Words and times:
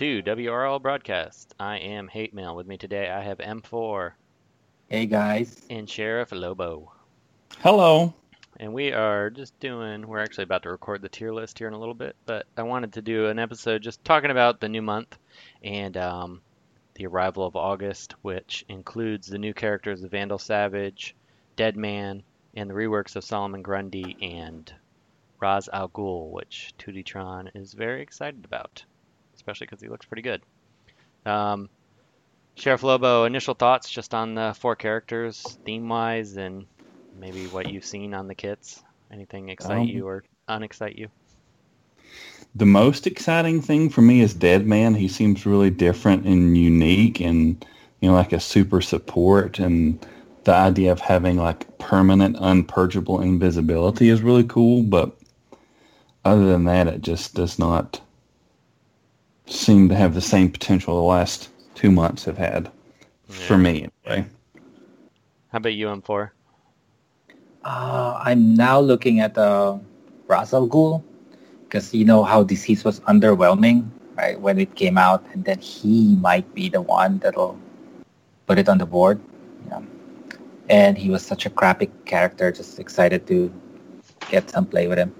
Welcome 0.00 0.24
to 0.24 0.34
WRL 0.34 0.80
Broadcast. 0.80 1.54
I 1.60 1.76
am 1.76 2.08
Hate 2.08 2.32
Mail. 2.32 2.56
With 2.56 2.66
me 2.66 2.78
today, 2.78 3.10
I 3.10 3.20
have 3.20 3.36
M4 3.36 4.12
Hey 4.88 5.04
guys. 5.04 5.60
and 5.68 5.90
Sheriff 5.90 6.32
Lobo. 6.32 6.90
Hello. 7.58 8.14
And 8.58 8.72
we 8.72 8.94
are 8.94 9.28
just 9.28 9.60
doing, 9.60 10.08
we're 10.08 10.20
actually 10.20 10.44
about 10.44 10.62
to 10.62 10.70
record 10.70 11.02
the 11.02 11.10
tier 11.10 11.34
list 11.34 11.58
here 11.58 11.68
in 11.68 11.74
a 11.74 11.78
little 11.78 11.92
bit, 11.92 12.16
but 12.24 12.46
I 12.56 12.62
wanted 12.62 12.94
to 12.94 13.02
do 13.02 13.26
an 13.26 13.38
episode 13.38 13.82
just 13.82 14.02
talking 14.02 14.30
about 14.30 14.58
the 14.58 14.70
new 14.70 14.80
month 14.80 15.18
and 15.62 15.94
um, 15.98 16.40
the 16.94 17.06
arrival 17.06 17.44
of 17.44 17.54
August, 17.54 18.14
which 18.22 18.64
includes 18.70 19.26
the 19.26 19.38
new 19.38 19.52
characters 19.52 20.02
of 20.02 20.12
Vandal 20.12 20.38
Savage, 20.38 21.14
Deadman, 21.56 22.22
and 22.54 22.70
the 22.70 22.74
reworks 22.74 23.16
of 23.16 23.24
Solomon 23.24 23.60
Grundy 23.60 24.16
and 24.22 24.72
Ra's 25.40 25.68
al 25.70 25.90
Ghul, 25.90 26.30
which 26.30 26.72
2D 26.78 27.50
is 27.54 27.74
very 27.74 28.00
excited 28.00 28.46
about, 28.46 28.82
especially 29.40 29.66
because 29.66 29.80
he 29.80 29.88
looks 29.88 30.06
pretty 30.06 30.22
good. 30.22 30.42
Um, 31.24 31.70
Sheriff 32.56 32.82
Lobo, 32.82 33.24
initial 33.24 33.54
thoughts 33.54 33.90
just 33.90 34.12
on 34.12 34.34
the 34.34 34.54
four 34.58 34.76
characters, 34.76 35.58
theme 35.64 35.88
wise, 35.88 36.36
and 36.36 36.66
maybe 37.18 37.46
what 37.46 37.70
you've 37.72 37.86
seen 37.86 38.12
on 38.12 38.28
the 38.28 38.34
kits. 38.34 38.82
Anything 39.10 39.48
excite 39.48 39.78
Um, 39.80 39.86
you 39.88 40.06
or 40.06 40.24
unexcite 40.48 40.98
you? 40.98 41.08
The 42.54 42.66
most 42.66 43.06
exciting 43.06 43.62
thing 43.62 43.88
for 43.88 44.02
me 44.02 44.20
is 44.20 44.34
Dead 44.34 44.66
Man. 44.66 44.94
He 44.94 45.08
seems 45.08 45.46
really 45.46 45.70
different 45.70 46.26
and 46.26 46.56
unique 46.56 47.20
and 47.20 47.64
you 48.00 48.08
know 48.08 48.14
like 48.14 48.32
a 48.32 48.40
super 48.40 48.80
support 48.80 49.58
and 49.58 50.04
the 50.44 50.52
idea 50.52 50.92
of 50.92 51.00
having 51.00 51.36
like 51.36 51.78
permanent 51.78 52.36
unpurgeable 52.36 53.20
invisibility 53.20 54.08
is 54.08 54.22
really 54.22 54.44
cool, 54.44 54.82
but 54.82 55.16
other 56.24 56.46
than 56.46 56.64
that 56.64 56.88
it 56.88 57.02
just 57.02 57.34
does 57.34 57.58
not 57.58 58.00
seem 59.50 59.88
to 59.88 59.94
have 59.94 60.14
the 60.14 60.20
same 60.20 60.50
potential 60.50 60.94
the 60.96 61.02
last 61.02 61.50
two 61.74 61.90
months 61.90 62.24
have 62.24 62.38
had 62.38 62.70
for 63.26 63.58
me 63.58 63.88
anyway. 64.06 64.26
How 65.50 65.58
about 65.58 65.74
you, 65.74 65.86
M4? 65.86 66.30
Uh, 67.64 68.20
I'm 68.24 68.54
now 68.54 68.80
looking 68.80 69.20
at 69.20 69.36
uh, 69.36 69.78
Ra's 70.28 70.54
al 70.54 70.68
Ghul 70.68 71.02
because 71.64 71.92
you 71.92 72.04
know 72.04 72.24
how 72.24 72.42
disease 72.42 72.84
was 72.84 73.00
underwhelming, 73.00 73.88
right, 74.16 74.40
when 74.40 74.58
it 74.58 74.74
came 74.74 74.96
out, 74.96 75.24
and 75.32 75.44
then 75.44 75.58
he 75.58 76.16
might 76.16 76.54
be 76.54 76.68
the 76.68 76.80
one 76.80 77.18
that'll 77.18 77.58
put 78.46 78.58
it 78.58 78.68
on 78.68 78.78
the 78.78 78.86
board. 78.86 79.20
Yeah. 79.68 79.82
And 80.68 80.96
he 80.96 81.10
was 81.10 81.24
such 81.24 81.46
a 81.46 81.50
crappy 81.50 81.90
character. 82.06 82.50
Just 82.52 82.78
excited 82.78 83.26
to 83.26 83.52
get 84.30 84.48
some 84.50 84.66
play 84.66 84.86
with 84.86 84.98
him. 84.98 85.14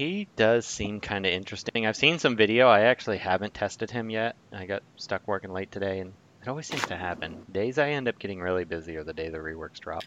He 0.00 0.28
does 0.34 0.64
seem 0.64 1.00
kind 1.00 1.26
of 1.26 1.32
interesting. 1.32 1.84
I've 1.84 1.94
seen 1.94 2.18
some 2.18 2.34
video. 2.34 2.68
I 2.68 2.84
actually 2.84 3.18
haven't 3.18 3.52
tested 3.52 3.90
him 3.90 4.08
yet. 4.08 4.34
I 4.50 4.64
got 4.64 4.82
stuck 4.96 5.28
working 5.28 5.52
late 5.52 5.70
today, 5.70 6.00
and 6.00 6.14
it 6.40 6.48
always 6.48 6.66
seems 6.66 6.86
to 6.86 6.96
happen. 6.96 7.44
Days 7.52 7.76
I 7.76 7.90
end 7.90 8.08
up 8.08 8.18
getting 8.18 8.40
really 8.40 8.64
busy 8.64 8.96
are 8.96 9.04
the 9.04 9.12
day 9.12 9.28
the 9.28 9.36
reworks 9.36 9.78
drop. 9.78 10.04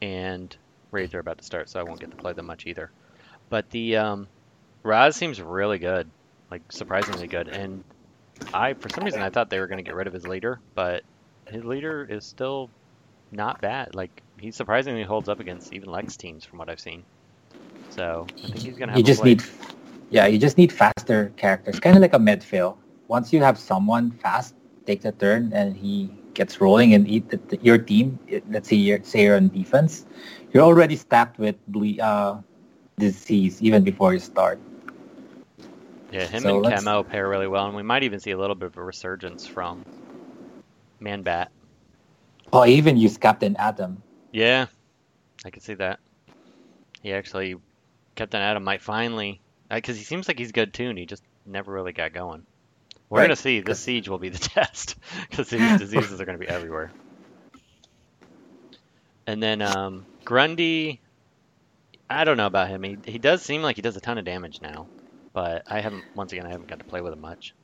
And 0.00 0.56
raids 0.90 1.14
are 1.14 1.20
about 1.20 1.38
to 1.38 1.44
start, 1.44 1.68
so 1.68 1.78
I 1.78 1.84
won't 1.84 2.00
get 2.00 2.10
to 2.10 2.16
play 2.16 2.32
them 2.32 2.46
much 2.46 2.66
either. 2.66 2.90
But 3.48 3.70
the 3.70 3.98
um, 3.98 4.26
Raz 4.82 5.14
seems 5.14 5.40
really 5.40 5.78
good, 5.78 6.10
like 6.50 6.62
surprisingly 6.72 7.28
good. 7.28 7.46
And 7.46 7.84
I, 8.52 8.74
for 8.74 8.88
some 8.88 9.04
reason, 9.04 9.22
I 9.22 9.30
thought 9.30 9.50
they 9.50 9.60
were 9.60 9.68
going 9.68 9.78
to 9.78 9.88
get 9.88 9.94
rid 9.94 10.08
of 10.08 10.12
his 10.12 10.26
leader, 10.26 10.58
but 10.74 11.04
his 11.46 11.64
leader 11.64 12.04
is 12.04 12.26
still 12.26 12.70
not 13.30 13.60
bad. 13.60 13.94
Like 13.94 14.20
he 14.40 14.50
surprisingly 14.50 15.04
holds 15.04 15.28
up 15.28 15.38
against 15.38 15.72
even 15.72 15.92
Lex 15.92 16.16
teams 16.16 16.44
from 16.44 16.58
what 16.58 16.68
I've 16.68 16.80
seen. 16.80 17.04
So 17.92 18.26
I 18.42 18.48
think 18.48 18.64
he's 18.64 18.78
gonna 18.78 18.92
have. 18.92 18.98
You 18.98 19.04
just 19.04 19.22
need, 19.24 19.42
yeah, 20.10 20.26
you 20.26 20.38
just 20.38 20.56
need 20.56 20.72
faster 20.72 21.30
characters, 21.36 21.78
kind 21.78 21.94
of 21.96 22.00
like 22.00 22.14
a 22.14 22.18
Medfill. 22.18 22.76
Once 23.08 23.32
you 23.32 23.42
have 23.42 23.58
someone 23.58 24.10
fast, 24.10 24.54
take 24.86 25.02
the 25.02 25.12
turn, 25.12 25.52
and 25.52 25.76
he 25.76 26.10
gets 26.32 26.60
rolling 26.60 26.94
and 26.94 27.06
eat 27.06 27.28
the, 27.28 27.36
the- 27.48 27.58
your 27.60 27.76
team. 27.76 28.18
Let's 28.48 28.68
say 28.70 28.76
you're 28.76 29.02
say 29.04 29.24
you're 29.24 29.36
on 29.36 29.48
defense, 29.48 30.06
you're 30.52 30.64
already 30.64 30.96
stacked 30.96 31.38
with 31.38 31.56
ble- 31.68 32.00
uh, 32.00 32.40
disease 32.96 33.60
even 33.60 33.84
before 33.84 34.14
you 34.14 34.20
start. 34.20 34.58
Yeah, 36.10 36.26
him 36.26 36.42
So 36.42 36.54
and 36.56 36.62
let's- 36.64 36.84
Camo 36.84 37.02
pair 37.02 37.28
really 37.28 37.46
well, 37.48 37.66
and 37.66 37.76
we 37.76 37.82
might 37.82 38.02
even 38.04 38.20
see 38.20 38.30
a 38.32 38.38
little 38.38 38.56
bit 38.56 38.66
of 38.72 38.76
a 38.78 38.82
resurgence 38.82 39.46
from 39.46 39.84
Man 41.00 41.20
Bat. 41.20 41.52
Oh, 42.52 42.60
I 42.60 42.68
even 42.68 42.96
use 42.96 43.16
Captain 43.18 43.54
Atom. 43.56 44.02
Yeah, 44.32 44.66
I 45.44 45.50
can 45.50 45.60
see 45.60 45.74
that. 45.74 46.00
He 47.02 47.12
actually, 47.12 47.56
Captain 48.14 48.40
Atom 48.40 48.64
might 48.64 48.82
finally, 48.82 49.40
because 49.70 49.96
he 49.96 50.04
seems 50.04 50.28
like 50.28 50.38
he's 50.38 50.52
good 50.52 50.72
too, 50.74 50.88
and 50.88 50.98
he 50.98 51.06
just 51.06 51.22
never 51.46 51.72
really 51.72 51.92
got 51.92 52.12
going. 52.12 52.46
We're 53.08 53.20
Right, 53.20 53.24
gonna 53.26 53.36
see. 53.36 53.60
This 53.60 53.80
siege 53.84 54.08
will 54.08 54.18
be 54.18 54.28
the 54.30 54.38
test, 54.38 54.96
because 55.30 55.48
these 55.50 55.78
diseases 55.78 56.20
are 56.20 56.24
gonna 56.24 56.38
be 56.38 56.48
everywhere. 56.48 56.92
And 59.26 59.42
then 59.42 59.62
um, 59.62 60.06
Grundy, 60.24 61.00
I 62.10 62.24
don't 62.24 62.36
know 62.36 62.46
about 62.46 62.68
him. 62.68 62.82
He 62.82 62.98
he 63.04 63.18
does 63.18 63.42
seem 63.42 63.62
like 63.62 63.76
he 63.76 63.82
does 63.82 63.96
a 63.96 64.00
ton 64.00 64.18
of 64.18 64.24
damage 64.24 64.60
now, 64.60 64.88
but 65.32 65.62
I 65.66 65.80
haven't. 65.80 66.04
Once 66.14 66.32
again, 66.32 66.46
I 66.46 66.50
haven't 66.50 66.68
got 66.68 66.78
to 66.80 66.84
play 66.84 67.00
with 67.00 67.12
him 67.12 67.20
much. 67.20 67.54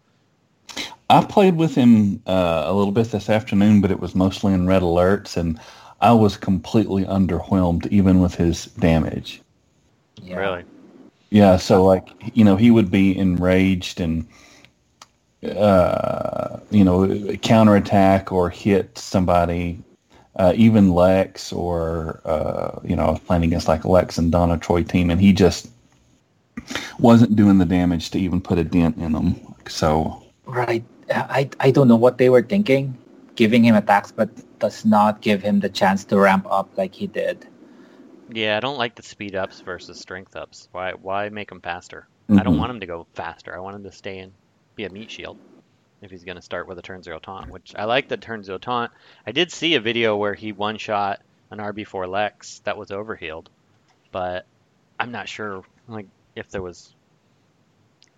I 1.11 1.25
played 1.25 1.57
with 1.57 1.75
him 1.75 2.23
uh, 2.27 2.65
a 2.67 2.73
little 2.73 2.93
bit 2.93 3.11
this 3.11 3.31
afternoon, 3.31 3.81
but 3.81 3.91
it 3.91 3.99
was 4.01 4.15
mostly 4.15 4.53
in 4.53 4.67
red 4.67 4.83
alerts, 4.83 5.37
and 5.37 5.59
I 6.01 6.13
was 6.13 6.37
completely 6.37 7.05
underwhelmed 7.05 7.87
even 7.91 8.21
with 8.21 8.35
his 8.35 8.67
damage. 8.67 9.41
Yeah. 10.29 10.37
Really. 10.37 10.65
Yeah, 11.31 11.57
so 11.57 11.85
like 11.85 12.09
you 12.35 12.45
know, 12.45 12.57
he 12.57 12.71
would 12.71 12.91
be 12.91 13.17
enraged 13.17 14.01
and 14.01 14.27
uh, 15.45 16.59
you 16.71 16.85
know 16.85 17.37
counterattack 17.43 18.33
or 18.33 18.49
hit 18.49 18.97
somebody, 18.97 19.79
uh, 20.37 20.55
even 20.57 20.91
Lex 20.93 21.53
or 21.53 22.21
uh, 22.25 22.81
you 22.83 22.97
know 22.97 23.07
I 23.07 23.11
was 23.11 23.21
playing 23.21 23.45
against 23.45 23.69
like 23.69 23.85
Lex 23.85 24.17
and 24.19 24.33
Donna 24.33 24.57
Troy 24.59 24.83
team, 24.83 25.11
and 25.11 25.21
he 25.21 25.33
just 25.33 25.71
wasn't 26.99 27.37
doing 27.37 27.59
the 27.59 27.65
damage 27.65 28.11
to 28.11 28.19
even 28.19 28.41
put 28.41 28.59
a 28.59 28.65
dent 28.65 28.97
in 28.97 29.13
them. 29.13 29.37
So 29.69 30.23
Right. 30.49 30.85
I, 31.11 31.49
I 31.61 31.71
don't 31.71 31.89
know 31.89 31.97
what 31.97 32.19
they 32.19 32.31
were 32.31 32.43
thinking, 32.43 32.97
giving 33.37 33.65
him 33.65 33.75
attacks, 33.75 34.11
but 34.11 34.31
does 34.59 34.85
not 34.85 35.21
give 35.21 35.43
him 35.43 35.61
the 35.61 35.69
chance 35.69 36.05
to 36.07 36.19
ramp 36.19 36.47
up 36.51 36.71
like 36.77 36.95
he 36.95 37.07
did. 37.07 37.47
Yeah, 38.31 38.57
I 38.57 38.61
don't 38.61 38.79
like 38.79 38.95
the 38.95 39.03
speed 39.03 39.35
ups 39.35 39.61
versus 39.63 39.99
strength 39.99 40.37
ups. 40.37 40.69
Why 40.73 40.93
why 40.93 41.29
make 41.31 41.51
him 41.51 41.61
faster? 41.61 42.07
I 42.31 42.43
don't 42.43 42.55
Mhm. 42.55 42.59
want 42.59 42.71
him 42.73 42.81
to 42.81 42.87
go 42.87 43.07
faster. 43.15 43.57
I 43.57 43.61
want 43.61 43.77
him 43.77 43.85
to 43.85 43.93
stay 43.93 44.19
and 44.19 44.33
be 44.77 44.85
a 44.85 44.91
meat 44.91 45.11
shield 45.11 45.39
if 46.03 46.11
he's 46.11 46.25
going 46.25 46.37
to 46.37 46.43
start 46.43 46.69
with 46.69 46.79
a 46.79 46.83
turn 46.83 47.03
zero 47.03 47.19
taunt, 47.19 47.51
which 47.51 47.75
I 47.75 47.85
like 47.85 48.09
the 48.09 48.17
turn 48.19 48.45
zero 48.45 48.59
taunt. 48.59 48.93
I 49.27 49.33
did 49.33 49.51
see 49.51 49.75
a 49.75 49.81
video 49.81 50.17
where 50.17 50.35
he 50.35 50.53
one 50.53 50.77
shot 50.77 51.21
an 51.51 51.59
RB4 51.59 52.07
Lex 52.07 52.61
that 52.61 52.77
was 52.77 52.91
overhealed, 52.91 53.49
but 54.13 54.47
I'm 54.99 55.11
not 55.11 55.29
sure 55.29 55.63
like 55.89 56.07
if 56.37 56.51
there 56.51 56.63
was 56.63 56.95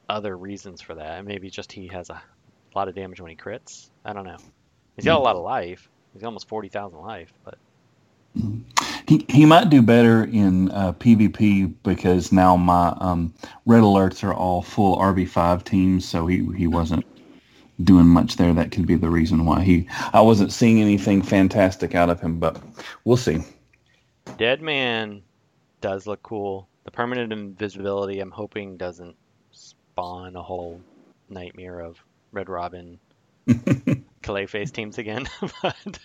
other 0.09 0.37
reasons 0.37 0.82
for 0.82 0.97
that. 0.97 1.25
Maybe 1.25 1.50
just 1.50 1.71
he 1.71 1.87
has 1.88 2.10
a 2.10 2.21
lot 2.75 2.88
of 2.88 2.97
damage 2.97 3.21
when 3.21 3.31
he 3.31 3.37
crits. 3.37 3.88
I 4.04 4.12
don't 4.12 4.27
know. 4.27 4.38
He's 4.97 5.04
got 5.04 5.19
a 5.19 5.22
lot 5.22 5.37
of 5.37 5.42
life. 5.42 5.88
He's 6.12 6.25
almost 6.25 6.48
40,000 6.48 6.98
life, 6.98 7.32
but 7.44 7.54
He 9.10 9.27
he 9.28 9.45
might 9.45 9.71
do 9.71 9.83
better 9.83 10.22
in 10.22 10.71
uh, 10.71 10.92
PvP 10.92 11.74
because 11.83 12.30
now 12.30 12.57
my 12.57 12.97
um, 13.01 13.34
red 13.66 13.83
alerts 13.83 14.22
are 14.22 14.33
all 14.33 14.62
full 14.62 14.97
RB5 14.98 15.65
teams, 15.65 16.09
so 16.09 16.28
he 16.28 16.48
he 16.57 16.68
wasn't 16.68 17.04
doing 17.83 18.07
much 18.07 18.36
there. 18.36 18.54
That 18.54 18.71
could 18.71 18.86
be 18.86 18.95
the 18.95 19.10
reason 19.10 19.47
why 19.47 19.62
he 19.62 19.89
I 20.12 20.21
wasn't 20.21 20.53
seeing 20.53 20.80
anything 20.80 21.22
fantastic 21.22 21.97
out 21.97 22.09
of 22.09 22.21
him, 22.21 22.39
but 22.39 22.62
we'll 23.04 23.16
see. 23.16 23.39
Dead 24.39 24.62
Man 24.62 25.22
does 25.80 26.06
look 26.06 26.22
cool. 26.22 26.68
The 26.84 26.92
permanent 26.92 27.33
invisibility, 27.33 28.21
I'm 28.21 28.30
hoping, 28.30 28.77
doesn't 28.77 29.16
spawn 29.51 30.36
a 30.36 30.42
whole 30.42 30.80
nightmare 31.28 31.80
of 31.80 31.98
Red 32.30 32.48
Robin, 32.48 33.01
Clayface 34.30 34.72
teams 34.72 34.98
again. 34.98 35.28
but 35.62 35.98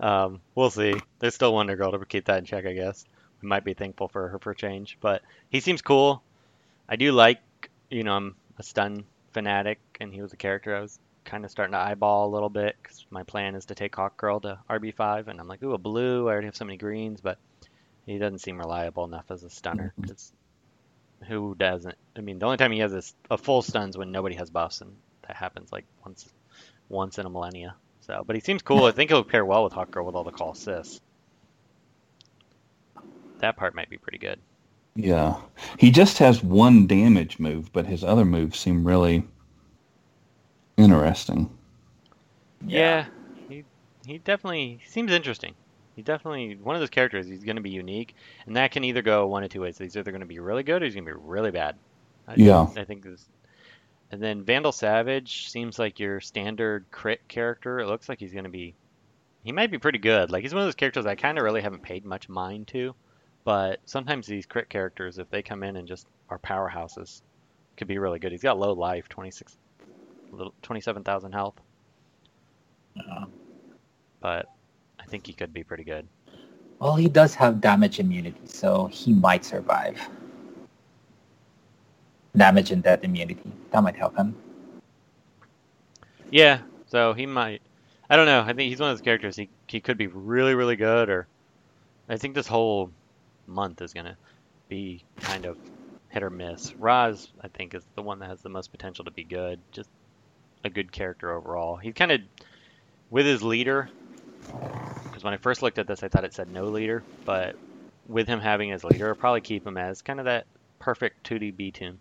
um, 0.00 0.40
we'll 0.54 0.70
see. 0.70 0.94
There's 1.18 1.34
still 1.34 1.52
Wonder 1.54 1.76
Girl 1.76 1.92
to 1.92 2.04
keep 2.04 2.26
that 2.26 2.38
in 2.38 2.44
check, 2.44 2.66
I 2.66 2.72
guess. 2.72 3.04
We 3.42 3.48
might 3.48 3.64
be 3.64 3.74
thankful 3.74 4.08
for 4.08 4.28
her 4.28 4.38
for 4.38 4.54
change, 4.54 4.96
but 5.00 5.22
he 5.50 5.60
seems 5.60 5.82
cool. 5.82 6.22
I 6.88 6.96
do 6.96 7.12
like, 7.12 7.40
you 7.90 8.02
know, 8.02 8.14
I'm 8.14 8.36
a 8.58 8.62
stun 8.62 9.04
fanatic, 9.32 9.78
and 10.00 10.12
he 10.12 10.22
was 10.22 10.32
a 10.32 10.36
character 10.36 10.74
I 10.74 10.80
was 10.80 10.98
kind 11.24 11.44
of 11.44 11.50
starting 11.50 11.72
to 11.72 11.78
eyeball 11.78 12.28
a 12.28 12.32
little 12.32 12.48
bit 12.48 12.76
because 12.82 13.04
my 13.10 13.24
plan 13.24 13.54
is 13.54 13.66
to 13.66 13.74
take 13.74 13.94
Hawk 13.94 14.16
Girl 14.16 14.40
to 14.40 14.58
RB5, 14.70 15.28
and 15.28 15.40
I'm 15.40 15.48
like, 15.48 15.62
ooh, 15.62 15.74
a 15.74 15.78
blue. 15.78 16.28
I 16.28 16.32
already 16.32 16.46
have 16.46 16.56
so 16.56 16.64
many 16.64 16.78
greens, 16.78 17.20
but 17.20 17.38
he 18.06 18.18
doesn't 18.18 18.38
seem 18.40 18.58
reliable 18.58 19.04
enough 19.04 19.30
as 19.30 19.44
a 19.44 19.50
stunner. 19.50 19.92
'cause 20.06 20.32
who 21.28 21.54
doesn't? 21.54 21.96
I 22.16 22.20
mean, 22.20 22.38
the 22.38 22.46
only 22.46 22.58
time 22.58 22.72
he 22.72 22.80
has 22.80 22.92
this, 22.92 23.14
a 23.30 23.38
full 23.38 23.62
stun's 23.62 23.96
when 23.98 24.12
nobody 24.12 24.36
has 24.36 24.50
buffs, 24.50 24.80
and 24.80 24.96
that 25.26 25.36
happens 25.36 25.72
like 25.72 25.86
once 26.04 26.26
once 26.88 27.18
in 27.18 27.26
a 27.26 27.30
millennia. 27.30 27.76
So, 28.00 28.24
but 28.26 28.36
he 28.36 28.40
seems 28.40 28.62
cool. 28.62 28.84
I 28.86 28.92
think 28.92 29.10
he'll 29.10 29.24
pair 29.24 29.44
well 29.44 29.64
with 29.64 29.72
Hawk 29.74 29.90
Girl 29.92 30.06
with 30.06 30.14
all 30.14 30.24
the 30.24 30.32
call 30.32 30.52
assists. 30.52 31.00
That 33.38 33.56
part 33.56 33.74
might 33.74 33.88
be 33.88 33.96
pretty 33.96 34.18
good. 34.18 34.42
Yeah, 34.96 35.42
he 35.78 35.92
just 35.92 36.18
has 36.18 36.42
one 36.42 36.88
damage 36.88 37.38
move, 37.38 37.72
but 37.72 37.86
his 37.86 38.02
other 38.02 38.24
moves 38.24 38.58
seem 38.58 38.84
really 38.84 39.28
Interesting. 40.78 41.50
Yeah, 42.60 43.08
he 43.48 43.64
he 44.04 44.18
definitely 44.18 44.80
seems 44.86 45.12
interesting. 45.12 45.56
He's 45.94 46.04
definitely 46.04 46.56
one 46.56 46.76
of 46.76 46.80
those 46.80 46.90
characters. 46.90 47.26
He's 47.26 47.44
going 47.44 47.56
to 47.56 47.62
be 47.62 47.70
unique, 47.70 48.14
and 48.46 48.56
that 48.56 48.72
can 48.72 48.84
either 48.84 49.02
go 49.02 49.26
one 49.26 49.44
of 49.44 49.50
two 49.50 49.62
ways. 49.62 49.78
He's 49.78 49.96
either 49.96 50.10
going 50.10 50.20
to 50.20 50.26
be 50.26 50.38
really 50.38 50.62
good 50.62 50.82
or 50.82 50.84
he's 50.84 50.94
going 50.94 51.06
to 51.06 51.12
be 51.12 51.18
really 51.18 51.50
bad. 51.50 51.78
I 52.26 52.36
Yeah. 52.36 52.66
think, 52.66 52.76
I 52.76 52.84
think 52.84 53.04
this. 53.04 53.26
And 54.10 54.22
then 54.22 54.44
Vandal 54.44 54.72
Savage 54.72 55.50
seems 55.50 55.78
like 55.78 55.98
your 56.00 56.20
standard 56.20 56.86
crit 56.92 57.26
character. 57.28 57.80
It 57.80 57.88
looks 57.88 58.08
like 58.08 58.20
he's 58.20 58.32
going 58.32 58.44
to 58.44 58.50
be. 58.50 58.76
He 59.44 59.52
might 59.52 59.70
be 59.70 59.78
pretty 59.78 59.98
good. 59.98 60.30
Like 60.30 60.42
he's 60.42 60.54
one 60.54 60.62
of 60.62 60.66
those 60.66 60.74
characters 60.76 61.06
I 61.06 61.14
kind 61.16 61.38
of 61.38 61.44
really 61.44 61.62
haven't 61.62 61.82
paid 61.82 62.04
much 62.04 62.28
mind 62.28 62.68
to, 62.68 62.94
but 63.44 63.80
sometimes 63.86 64.26
these 64.26 64.46
crit 64.46 64.68
characters, 64.70 65.18
if 65.18 65.30
they 65.30 65.42
come 65.42 65.62
in 65.62 65.76
and 65.76 65.88
just 65.88 66.06
are 66.30 66.38
powerhouses, 66.38 67.22
could 67.76 67.88
be 67.88 67.98
really 67.98 68.18
good. 68.18 68.32
He's 68.32 68.42
got 68.42 68.58
low 68.58 68.72
life, 68.72 69.08
26, 69.08 69.56
little 70.32 70.54
27,000 70.62 71.32
health, 71.32 71.60
Uh, 72.98 73.26
but 74.20 74.46
I 75.00 75.04
think 75.06 75.26
he 75.26 75.32
could 75.34 75.52
be 75.52 75.64
pretty 75.64 75.84
good. 75.84 76.08
well, 76.80 76.96
he 76.96 77.08
does 77.08 77.34
have 77.34 77.60
damage 77.60 78.00
immunity, 78.00 78.40
so 78.46 78.86
he 78.88 79.12
might 79.12 79.44
survive. 79.44 80.00
Damage 82.36 82.70
and 82.70 82.82
death 82.82 83.02
immunity. 83.02 83.40
That 83.70 83.82
might 83.82 83.96
help 83.96 84.16
him. 84.16 84.36
Yeah, 86.30 86.60
so 86.86 87.12
he 87.12 87.26
might. 87.26 87.62
I 88.10 88.16
don't 88.16 88.26
know. 88.26 88.42
I 88.42 88.52
think 88.52 88.68
he's 88.68 88.80
one 88.80 88.90
of 88.90 88.96
those 88.96 89.04
characters. 89.04 89.36
He 89.36 89.48
he 89.66 89.80
could 89.80 89.96
be 89.96 90.06
really 90.06 90.54
really 90.54 90.76
good, 90.76 91.08
or 91.08 91.26
I 92.08 92.16
think 92.16 92.34
this 92.34 92.46
whole 92.46 92.90
month 93.46 93.80
is 93.80 93.92
gonna 93.92 94.16
be 94.68 95.02
kind 95.20 95.46
of 95.46 95.56
hit 96.08 96.22
or 96.22 96.30
miss. 96.30 96.74
Raz, 96.74 97.28
I 97.40 97.48
think, 97.48 97.74
is 97.74 97.84
the 97.94 98.02
one 98.02 98.18
that 98.20 98.28
has 98.28 98.40
the 98.40 98.48
most 98.48 98.70
potential 98.70 99.04
to 99.04 99.10
be 99.10 99.24
good. 99.24 99.60
Just 99.72 99.88
a 100.64 100.70
good 100.70 100.92
character 100.92 101.32
overall. 101.32 101.76
He's 101.76 101.94
kind 101.94 102.12
of 102.12 102.20
with 103.10 103.26
his 103.26 103.42
leader. 103.42 103.88
Because 105.04 105.24
when 105.24 105.34
I 105.34 105.38
first 105.38 105.62
looked 105.62 105.78
at 105.78 105.86
this, 105.86 106.02
I 106.02 106.08
thought 106.08 106.24
it 106.24 106.34
said 106.34 106.50
no 106.50 106.66
leader, 106.66 107.02
but 107.24 107.56
with 108.06 108.28
him 108.28 108.40
having 108.40 108.70
his 108.70 108.84
leader, 108.84 109.08
I'll 109.08 109.14
probably 109.14 109.40
keep 109.40 109.66
him 109.66 109.76
as 109.76 110.02
kind 110.02 110.20
of 110.20 110.26
that 110.26 110.46
perfect 110.78 111.28
2D 111.28 111.56
B 111.56 111.70
tune. 111.70 111.98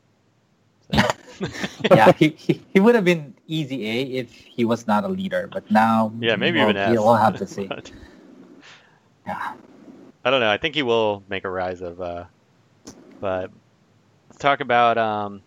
yeah, 1.92 2.12
he, 2.14 2.30
he, 2.30 2.62
he 2.74 2.80
would 2.80 2.96
have 2.96 3.06
been 3.06 3.34
easy 3.48 3.88
A 3.90 4.02
if 4.20 4.32
he 4.34 4.66
was 4.66 4.88
not 4.88 5.04
a 5.04 5.08
leader, 5.08 5.50
but 5.52 5.70
now 5.72 6.12
Yeah, 6.20 6.36
maybe 6.36 6.60
well, 6.60 6.70
even 6.70 6.78
S. 6.78 6.98
We'll 6.98 7.16
have 7.16 7.38
to 7.38 7.48
see. 7.48 7.68
But- 7.68 7.92
Yeah. 9.28 9.54
I 10.24 10.30
don't 10.32 10.40
know. 10.40 10.50
I 10.50 10.58
think 10.58 10.76
he 10.76 10.84
will 10.84 11.24
make 11.30 11.44
a 11.46 11.50
rise 11.50 11.82
of. 11.82 12.02
Uh, 12.02 12.26
but 13.20 13.52
let's 14.30 14.38
talk 14.40 14.60
about 14.60 14.98
um, 14.98 15.42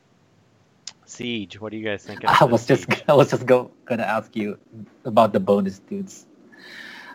Siege. 1.05 1.61
What 1.61 1.71
do 1.73 1.79
you 1.79 1.85
guys 1.85 2.05
think? 2.05 2.23
of 2.25 2.31
I 2.41 2.41
the 2.41 2.47
was 2.47 2.67
just 2.67 2.85
Siege? 2.91 3.03
I 3.09 3.15
was 3.15 3.31
just 3.31 3.47
go, 3.47 3.71
gonna 3.87 4.03
ask 4.05 4.35
you 4.37 4.59
about 5.05 5.33
the 5.33 5.41
bonus 5.41 5.79
dudes. 5.81 6.27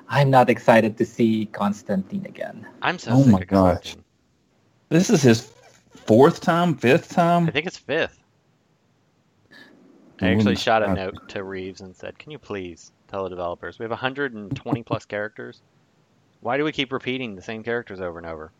I'm 0.09 0.29
not 0.29 0.49
excited 0.49 0.97
to 0.97 1.05
see 1.05 1.45
Constantine 1.47 2.25
again. 2.25 2.65
I'm 2.81 2.99
so 2.99 3.11
Oh 3.13 3.23
sick 3.23 3.31
my 3.31 3.39
of 3.39 3.47
gosh. 3.47 3.73
Constantine. 3.73 4.03
This 4.89 5.09
is 5.09 5.21
his 5.23 5.41
fourth 6.05 6.41
time, 6.41 6.75
fifth 6.75 7.09
time. 7.09 7.47
I 7.47 7.51
think 7.51 7.67
it's 7.67 7.77
fifth. 7.77 8.19
I 10.21 10.29
actually 10.29 10.55
shot 10.55 10.83
a 10.83 10.93
note 10.93 11.29
to 11.29 11.43
Reeves 11.43 11.81
and 11.81 11.95
said, 11.95 12.17
"Can 12.17 12.31
you 12.31 12.39
please 12.39 12.91
tell 13.07 13.23
the 13.23 13.29
developers 13.29 13.79
we 13.79 13.83
have 13.83 13.91
120 13.91 14.83
plus 14.83 15.05
characters? 15.05 15.61
Why 16.39 16.57
do 16.57 16.63
we 16.63 16.71
keep 16.71 16.91
repeating 16.91 17.35
the 17.35 17.41
same 17.41 17.63
characters 17.63 17.99
over 17.99 18.17
and 18.17 18.27
over?" 18.27 18.51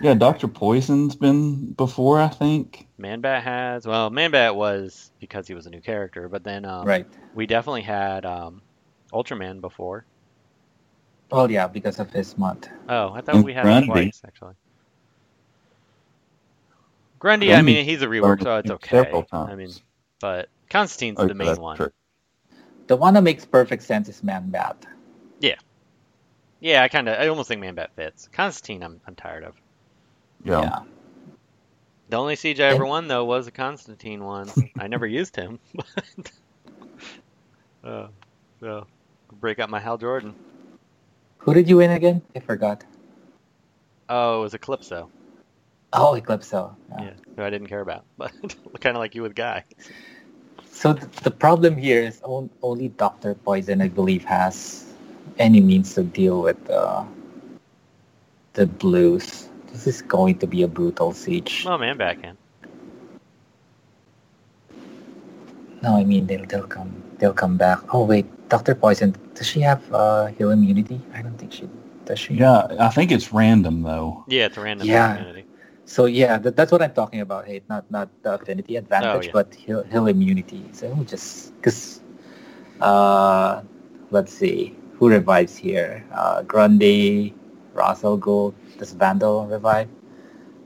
Yeah, 0.00 0.14
Doctor 0.14 0.46
Poison's 0.46 1.16
been 1.16 1.72
before, 1.72 2.20
I 2.20 2.28
think. 2.28 2.86
Manbat 3.00 3.42
has 3.42 3.86
well, 3.86 4.10
Manbat 4.10 4.54
was 4.54 5.10
because 5.18 5.48
he 5.48 5.54
was 5.54 5.66
a 5.66 5.70
new 5.70 5.80
character, 5.80 6.28
but 6.28 6.44
then 6.44 6.64
um, 6.64 6.86
right. 6.86 7.06
we 7.34 7.46
definitely 7.46 7.82
had 7.82 8.24
um, 8.24 8.62
Ultraman 9.12 9.60
before. 9.60 10.06
Well, 11.30 11.50
yeah, 11.50 11.66
because 11.66 11.98
of 11.98 12.12
his 12.12 12.38
month. 12.38 12.68
Oh, 12.88 13.12
I 13.12 13.20
thought 13.20 13.36
And 13.36 13.44
we 13.44 13.52
had 13.52 13.66
him 13.66 13.86
Grundy. 13.86 13.86
twice 13.86 14.22
actually. 14.26 14.54
Grundy, 17.18 17.52
I 17.52 17.62
mean, 17.62 17.84
he's 17.84 18.02
a 18.02 18.06
rework, 18.06 18.42
so 18.42 18.56
it's 18.56 18.70
okay. 18.70 19.02
several 19.04 19.26
I 19.32 19.54
mean, 19.54 19.70
but 20.20 20.48
Constantine's 20.70 21.18
Oh, 21.18 21.26
the 21.26 21.34
main 21.34 21.60
one. 21.60 21.76
true. 21.76 21.90
The 22.86 22.96
one 22.96 23.14
that 23.14 23.22
makes 23.22 23.44
perfect 23.44 23.82
sense 23.82 24.08
is 24.08 24.22
Man 24.22 24.50
Bat. 24.50 24.86
Yeah, 25.40 25.56
Yeah, 26.60 26.82
I 26.82 26.88
kind 26.88 27.08
of, 27.08 27.18
I 27.18 27.28
almost 27.28 27.48
think 27.48 27.60
Manbat 27.60 27.88
fits. 27.94 28.28
Constantine, 28.32 28.82
I'm, 28.82 29.00
I'm 29.06 29.14
tired 29.14 29.44
of. 29.44 29.54
Yeah. 30.44 30.80
The 32.08 32.16
only 32.16 32.36
siege 32.36 32.60
I 32.60 32.64
ever 32.68 32.86
won 32.86 33.06
though 33.08 33.24
was 33.24 33.46
a 33.46 33.50
Constantine 33.52 34.24
one. 34.24 34.48
I 34.78 34.86
never 34.88 35.06
used 35.20 35.36
him. 35.36 35.58
but- 35.74 36.32
uh, 37.84 38.08
so 38.60 38.86
break 39.40 39.58
up 39.58 39.70
my 39.70 39.78
Hal 39.80 39.98
Jordan. 39.98 40.34
Who 41.38 41.54
did 41.54 41.68
you 41.68 41.76
win 41.76 41.90
again? 41.90 42.22
I 42.34 42.40
forgot. 42.40 42.84
Oh, 44.08 44.40
it 44.40 44.42
was 44.42 44.54
Eclipso. 44.54 45.10
Oh, 45.92 46.14
Eclipso. 46.20 46.74
Yeah. 46.90 47.04
Yeah, 47.04 47.10
who 47.36 47.42
I 47.42 47.50
didn't 47.50 47.68
care 47.68 47.80
about, 47.80 48.04
but 48.18 48.32
kind 48.80 48.96
of 48.96 49.00
like 49.00 49.14
you 49.14 49.22
with 49.22 49.34
Guy. 49.34 49.64
So 50.70 50.92
th- 50.92 51.10
the 51.24 51.30
problem 51.30 51.76
here 51.76 52.02
is 52.02 52.20
on- 52.22 52.50
only 52.62 52.88
Doctor 52.88 53.34
Poison, 53.34 53.80
I 53.80 53.88
believe, 53.88 54.24
has 54.24 54.92
any 55.38 55.60
means 55.60 55.94
to 55.94 56.02
deal 56.04 56.42
with 56.42 56.58
uh, 56.70 57.04
the 58.54 58.66
blues. 58.66 59.48
This 59.72 59.86
is 59.86 60.02
going 60.02 60.38
to 60.38 60.46
be 60.46 60.62
a 60.62 60.68
brutal 60.68 61.12
siege. 61.12 61.64
Well, 61.66 61.78
Manbat 61.78 62.20
can. 62.22 62.36
No, 65.82 65.96
I 65.96 66.04
mean 66.04 66.26
they'll 66.26 66.44
they'll 66.46 66.66
come 66.66 66.90
they'll 67.18 67.32
come 67.34 67.56
back. 67.56 67.78
Oh 67.94 68.04
wait, 68.04 68.26
Doctor 68.48 68.74
Poison, 68.74 69.14
does 69.34 69.46
she 69.46 69.60
have 69.60 69.80
uh, 69.92 70.26
heal 70.26 70.50
immunity? 70.50 71.00
I 71.14 71.22
don't 71.22 71.38
think 71.38 71.52
she 71.52 71.68
does. 72.04 72.18
She? 72.18 72.34
Yeah, 72.34 72.66
I 72.80 72.88
think 72.88 73.12
it's 73.12 73.32
random 73.32 73.82
though. 73.82 74.24
Yeah, 74.28 74.46
it's 74.46 74.56
a 74.56 74.60
random 74.60 74.88
Yeah. 74.88 75.12
opportunity. 75.12 75.47
So 75.88 76.04
yeah, 76.04 76.36
that, 76.38 76.54
that's 76.56 76.70
what 76.70 76.82
I'm 76.84 76.92
talking 76.92 77.20
about. 77.24 77.48
Hey, 77.48 77.62
not 77.68 77.88
not 77.90 78.12
the 78.22 78.36
affinity 78.36 78.76
advantage, 78.76 79.32
yeah. 79.32 79.32
but 79.32 79.54
heal, 79.56 79.82
heal 79.88 80.06
immunity. 80.06 80.68
So 80.76 80.92
just 81.08 81.56
because 81.56 82.04
uh, 82.80 83.62
let's 84.10 84.32
see 84.32 84.76
who 85.00 85.08
revives 85.08 85.56
here. 85.56 86.04
Uh, 86.12 86.42
Grundy, 86.44 87.34
Ra's 87.72 88.04
al 88.04 88.18
Ghul. 88.18 88.52
Does 88.76 88.92
Vandal 88.92 89.46
revive? 89.48 89.88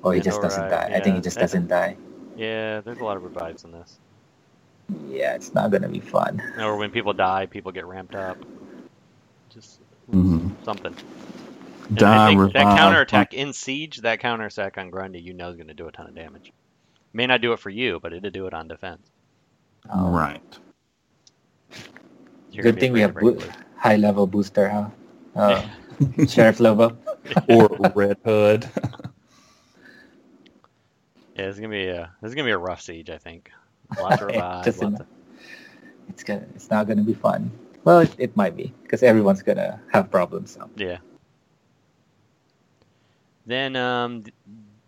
Or 0.02 0.12
he 0.14 0.20
just 0.20 0.42
Vandal 0.42 0.42
doesn't 0.42 0.66
revive, 0.66 0.90
die. 0.90 0.96
I 0.98 1.00
think 1.00 1.16
he 1.16 1.22
just 1.22 1.38
doesn't 1.38 1.68
die. 1.68 1.96
Yeah, 2.34 2.80
there's 2.82 2.98
a 2.98 3.04
lot 3.04 3.16
of 3.16 3.22
revives 3.22 3.64
in 3.64 3.72
this. 3.72 4.00
Yeah, 5.08 5.34
it's 5.34 5.54
not 5.54 5.70
gonna 5.70 5.88
be 5.88 6.00
fun. 6.00 6.42
Or 6.58 6.76
when 6.76 6.90
people 6.90 7.12
die, 7.14 7.46
people 7.46 7.72
get 7.72 7.86
ramped 7.86 8.14
up. 8.14 8.44
Just 9.52 9.80
hmm 10.10 10.48
something. 10.64 10.94
And 11.96 12.02
I 12.02 12.32
Die, 12.32 12.38
revive. 12.38 12.52
that 12.54 12.78
counterattack 12.78 13.34
in 13.34 13.52
Siege, 13.52 13.98
that 13.98 14.20
counterattack 14.20 14.78
on 14.78 14.90
Grundy, 14.90 15.20
you 15.20 15.34
know 15.34 15.50
is 15.50 15.56
going 15.56 15.68
to 15.68 15.74
do 15.74 15.88
a 15.88 15.92
ton 15.92 16.06
of 16.06 16.14
damage. 16.14 16.52
May 17.12 17.26
not 17.26 17.40
do 17.40 17.52
it 17.52 17.58
for 17.60 17.70
you, 17.70 18.00
but 18.00 18.12
it'll 18.12 18.30
do 18.30 18.46
it 18.46 18.54
on 18.54 18.68
defense. 18.68 19.06
Um, 19.90 20.12
Right. 20.12 20.58
You're 22.50 22.64
Good 22.64 22.80
thing 22.80 22.92
we 22.92 23.00
have 23.00 23.14
bo- 23.14 23.38
high 23.76 23.96
level 23.96 24.26
booster, 24.26 24.68
huh? 24.68 24.88
Uh, 25.34 25.66
Sheriff 26.28 26.60
Lobo. 26.60 26.96
or 27.48 27.68
Red 27.94 28.18
Hood. 28.24 28.68
Yeah, 31.34 31.48
it's 31.48 31.56
gonna 31.58 31.70
be 31.70 31.88
a 31.88 32.12
this 32.20 32.28
is 32.28 32.34
gonna 32.34 32.44
be 32.46 32.52
a 32.52 32.58
rough 32.58 32.82
siege, 32.82 33.08
I 33.08 33.16
think. 33.16 33.50
Lots 33.98 34.20
of 34.20 34.28
It 34.28 34.32
revives, 34.34 34.82
lots 34.82 35.00
of 35.00 35.06
It's 36.10 36.22
gonna. 36.22 36.44
It's 36.54 36.68
not 36.70 36.86
gonna 36.86 37.02
be 37.02 37.14
fun. 37.14 37.50
Well, 37.84 38.00
it, 38.00 38.14
it 38.18 38.36
might 38.36 38.54
be 38.54 38.72
because 38.82 39.02
everyone's 39.02 39.42
gonna 39.42 39.80
have 39.92 40.10
problems. 40.10 40.52
So. 40.52 40.68
yeah. 40.76 40.98
Then 43.46 43.76
um, 43.76 44.22
th- 44.22 44.34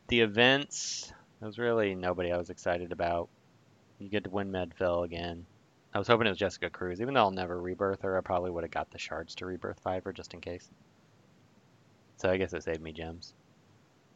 the 0.09 0.21
events. 0.21 1.13
There 1.41 1.47
was 1.49 1.59
really 1.59 1.95
nobody 1.95 2.33
I 2.33 2.39
was 2.39 2.51
excited 2.51 2.93
about. 2.93 3.29
You 3.99 4.09
get 4.09 4.25
to 4.25 4.31
win 4.31 4.51
Medfill 4.51 5.05
again. 5.05 5.47
I 5.95 5.99
was 5.99 6.09
hoping 6.09 6.27
it 6.27 6.31
was 6.31 6.39
Jessica 6.39 6.71
Cruz. 6.71 7.01
Even 7.01 7.15
though 7.15 7.21
I'll 7.21 7.31
never 7.31 7.61
rebirth 7.61 8.03
her, 8.03 8.17
I 8.19 8.21
probably 8.21 8.51
would 8.51 8.65
have 8.65 8.71
got 8.71 8.91
the 8.91 8.99
shards 8.99 9.35
to 9.37 9.47
rebirth 9.47 9.81
five 9.81 10.05
her 10.05 10.13
just 10.13 10.35
in 10.35 10.41
case. 10.41 10.69
So 12.17 12.31
I 12.31 12.37
guess 12.37 12.53
it 12.53 12.65
saved 12.65 12.83
me 12.83 12.93
gems. 12.93 13.35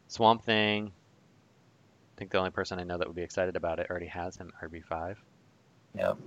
Swamp 0.08 0.44
Thing. 0.44 0.88
I 0.88 2.18
think 2.18 2.32
the 2.32 2.38
only 2.38 2.50
person 2.50 2.78
I 2.80 2.84
know 2.84 2.98
that 2.98 3.06
would 3.06 3.16
be 3.16 3.22
excited 3.22 3.56
about 3.56 3.78
it 3.78 3.88
already 3.90 4.08
has 4.08 4.36
him 4.36 4.50
RB5. 4.62 5.16
Yep. 5.94 6.18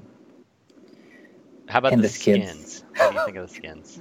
How 1.67 1.79
about 1.79 1.93
And 1.93 2.03
the, 2.03 2.03
the 2.03 2.09
skins. 2.09 2.45
skins? 2.49 2.83
What 2.97 3.09
do 3.09 3.15
you 3.15 3.21
think 3.25 3.37
of 3.37 3.43
the 3.43 3.53
skins? 3.53 3.99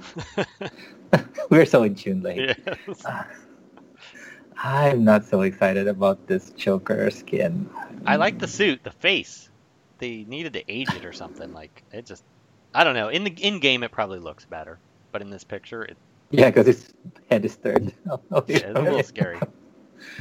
We're 1.49 1.65
so 1.65 1.83
in 1.83 1.95
tune, 1.95 2.21
like. 2.21 2.47
yes. 2.67 3.11
I'm 4.57 5.03
not 5.03 5.25
so 5.25 5.41
excited 5.41 5.87
about 5.87 6.27
this 6.27 6.51
Joker 6.51 7.09
skin. 7.11 7.69
I 8.05 8.17
like 8.17 8.39
the 8.39 8.47
suit, 8.47 8.83
the 8.83 8.91
face. 8.91 9.49
They 9.99 10.25
needed 10.25 10.53
to 10.55 10.71
age 10.71 10.95
it 10.95 11.05
or 11.05 11.13
something. 11.13 11.53
Like 11.53 11.83
it 11.91 12.05
just, 12.07 12.25
I 12.73 12.83
don't 12.85 12.95
know. 12.95 13.09
In 13.09 13.23
the 13.25 13.31
in 13.31 13.59
game, 13.61 13.83
it 13.83 13.91
probably 13.93 14.19
looks 14.19 14.45
better, 14.45 14.81
but 15.13 15.21
in 15.23 15.31
this 15.31 15.45
picture, 15.45 15.83
it, 15.85 15.99
Yeah, 16.31 16.49
because 16.49 16.67
his 16.67 16.93
head 17.29 17.45
is 17.45 17.57
turned. 17.57 17.93
Oh, 18.31 18.45
yeah, 18.47 18.67
it's 18.71 18.81
a 18.81 18.85
little 18.85 19.03
scary. 19.03 19.45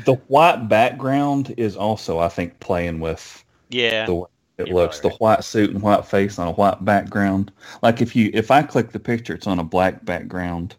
The 0.04 0.14
white 0.28 0.68
background 0.68 1.54
is 1.56 1.76
also, 1.76 2.18
I 2.20 2.28
think, 2.28 2.60
playing 2.60 3.00
with 3.00 3.44
Yeah, 3.70 4.06
the 4.06 4.14
way 4.14 4.28
it 4.58 4.68
You're 4.68 4.74
looks. 4.74 5.00
probably 5.00 5.00
The 5.00 5.10
white 5.10 5.44
suit 5.44 5.70
and 5.70 5.82
white 5.82 6.06
face 6.06 6.38
on 6.38 6.48
a 6.48 6.52
white 6.52 6.84
background. 6.84 7.52
Like 7.82 8.02
if 8.02 8.16
you 8.16 8.30
if 8.34 8.50
I 8.50 8.62
click 8.62 8.92
the 8.92 9.00
picture, 9.00 9.34
it's 9.34 9.46
on 9.48 9.58
a 9.60 9.64
black 9.64 10.04
background, 10.04 10.76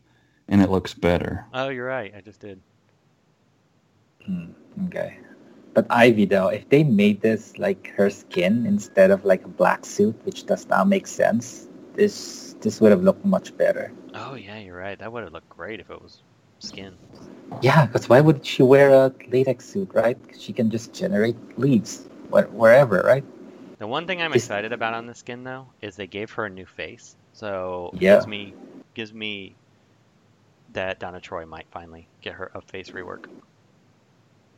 and 0.49 0.61
it 0.61 0.71
looks 0.71 0.93
better. 0.93 1.45
Oh, 1.53 1.69
you're 1.69 1.87
right. 1.87 2.13
I 2.15 2.21
just 2.21 2.41
did. 2.41 2.61
Hmm, 4.25 4.51
okay. 4.87 5.17
But 5.73 5.87
Ivy 5.89 6.25
though, 6.25 6.49
if 6.49 6.67
they 6.69 6.83
made 6.83 7.21
this 7.21 7.57
like 7.57 7.93
her 7.95 8.09
skin 8.09 8.65
instead 8.65 9.11
of 9.11 9.23
like 9.25 9.45
a 9.45 9.49
black 9.49 9.85
suit, 9.85 10.15
which 10.25 10.45
does 10.45 10.67
not 10.69 10.87
make 10.87 11.07
sense, 11.07 11.67
this 11.95 12.55
this 12.61 12.81
would 12.81 12.91
have 12.91 13.03
looked 13.03 13.23
much 13.25 13.55
better. 13.57 13.91
Oh 14.13 14.35
yeah, 14.35 14.59
you're 14.59 14.75
right. 14.77 14.97
That 14.99 15.11
would 15.11 15.23
have 15.23 15.33
looked 15.33 15.49
great 15.49 15.79
if 15.79 15.89
it 15.89 16.01
was 16.01 16.23
skin. 16.59 16.97
Yeah, 17.61 17.85
because 17.85 18.09
why 18.09 18.21
would 18.21 18.45
she 18.45 18.63
wear 18.63 18.89
a 18.91 19.13
latex 19.31 19.65
suit, 19.65 19.91
right? 19.93 20.17
She 20.37 20.51
can 20.53 20.69
just 20.69 20.93
generate 20.93 21.35
leads 21.57 22.09
where, 22.29 22.47
wherever, 22.47 23.01
right? 23.05 23.23
The 23.79 23.87
one 23.87 24.07
thing 24.07 24.21
I'm 24.21 24.33
excited 24.33 24.71
about 24.71 24.93
on 24.93 25.07
the 25.07 25.13
skin 25.15 25.43
though 25.43 25.73
is 25.81 25.95
they 25.95 26.07
gave 26.07 26.31
her 26.31 26.45
a 26.45 26.49
new 26.49 26.65
face. 26.65 27.17
So 27.33 27.97
Yeah. 27.99 28.13
gives 28.13 28.27
me 28.27 28.55
gives 28.95 29.13
me 29.13 29.57
that 30.69 30.99
Donna 30.99 31.21
Troy 31.21 31.45
might 31.45 31.69
finally 31.71 32.09
get 32.21 32.33
her 32.33 32.49
a 32.55 32.61
face 32.61 32.91
rework. 32.91 33.25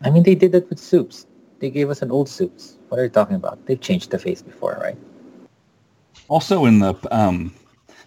I 0.03 0.09
mean, 0.09 0.23
they 0.23 0.35
did 0.35 0.51
that 0.53 0.69
with 0.69 0.79
soups. 0.79 1.25
They 1.59 1.69
gave 1.69 1.89
us 1.89 2.01
an 2.01 2.11
old 2.11 2.29
soups. 2.29 2.77
What 2.89 2.99
are 2.99 3.03
you 3.03 3.09
talking 3.09 3.35
about? 3.35 3.65
They've 3.65 3.79
changed 3.79 4.11
the 4.11 4.19
face 4.19 4.41
before, 4.41 4.77
right? 4.81 4.97
Also 6.29 6.65
in 6.65 6.79
the 6.79 6.95
um 7.11 7.53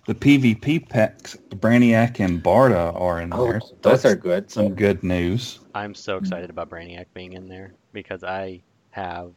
the 0.06 0.14
PvP 0.14 0.88
packs, 0.88 1.36
Brainiac 1.50 2.20
and 2.20 2.42
Barda 2.42 2.94
are 3.00 3.20
in 3.20 3.30
Oh, 3.32 3.48
there. 3.48 3.60
those 3.82 4.04
are 4.04 4.14
good. 4.14 4.50
some 4.50 4.74
good 4.74 5.02
news. 5.02 5.58
I'm 5.74 5.94
so 5.94 6.16
excited 6.16 6.50
about 6.50 6.70
Brainiac 6.70 7.06
being 7.14 7.32
in 7.32 7.48
there 7.48 7.74
because 7.92 8.24
I 8.24 8.62
have 8.90 9.32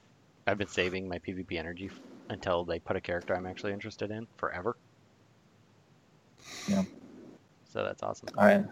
I've 0.48 0.58
been 0.58 0.68
saving 0.68 1.08
my 1.10 1.20
PvP 1.20 1.58
energy 1.58 1.90
until 2.30 2.66
they 2.66 2.80
put 2.80 2.96
a 2.96 3.02
character 3.02 3.36
I'm 3.36 3.46
actually 3.48 3.74
interested 3.74 4.12
in 4.12 4.28
forever. 4.38 4.78
Yeah. 6.68 6.84
So 7.66 7.84
that's 7.84 8.04
awesome. 8.04 8.30
All 8.38 8.46
right. 8.46 8.66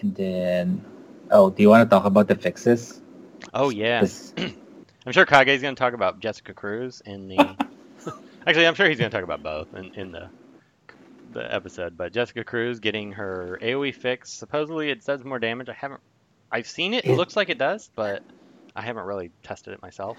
And 0.00 0.14
then, 0.14 0.84
oh, 1.30 1.50
do 1.50 1.62
you 1.62 1.68
want 1.70 1.88
to 1.88 1.90
talk 1.94 2.04
about 2.04 2.28
the 2.28 2.34
fixes? 2.34 3.00
Oh 3.54 3.70
yeah. 3.70 4.06
This- 4.06 4.34
I'm 4.38 5.12
sure 5.12 5.26
Kage's 5.26 5.62
going 5.62 5.74
to 5.74 5.78
talk 5.80 5.94
about 5.94 6.20
Jessica 6.20 6.54
Cruz 6.54 7.02
in 7.04 7.28
the. 7.28 7.58
Actually, 8.46 8.66
I'm 8.66 8.74
sure 8.74 8.88
he's 8.88 8.98
going 8.98 9.10
to 9.10 9.16
talk 9.16 9.24
about 9.24 9.42
both 9.42 9.72
in, 9.74 9.90
in 9.94 10.12
the 10.12 10.30
the 11.32 11.54
episode. 11.54 11.96
But 11.96 12.12
Jessica 12.12 12.44
Cruz 12.44 12.80
getting 12.80 13.12
her 13.12 13.58
AOE 13.62 13.94
fix. 13.94 14.32
Supposedly, 14.32 14.90
it 14.90 15.04
does 15.04 15.24
more 15.24 15.38
damage. 15.38 15.68
I 15.68 15.74
haven't. 15.74 16.00
I've 16.50 16.66
seen 16.68 16.94
it. 16.94 17.06
It 17.06 17.14
looks 17.14 17.36
like 17.36 17.48
it 17.48 17.58
does, 17.58 17.90
but 17.96 18.22
I 18.76 18.82
haven't 18.82 19.04
really 19.04 19.32
tested 19.44 19.74
it 19.74 19.82
myself. 19.82 20.18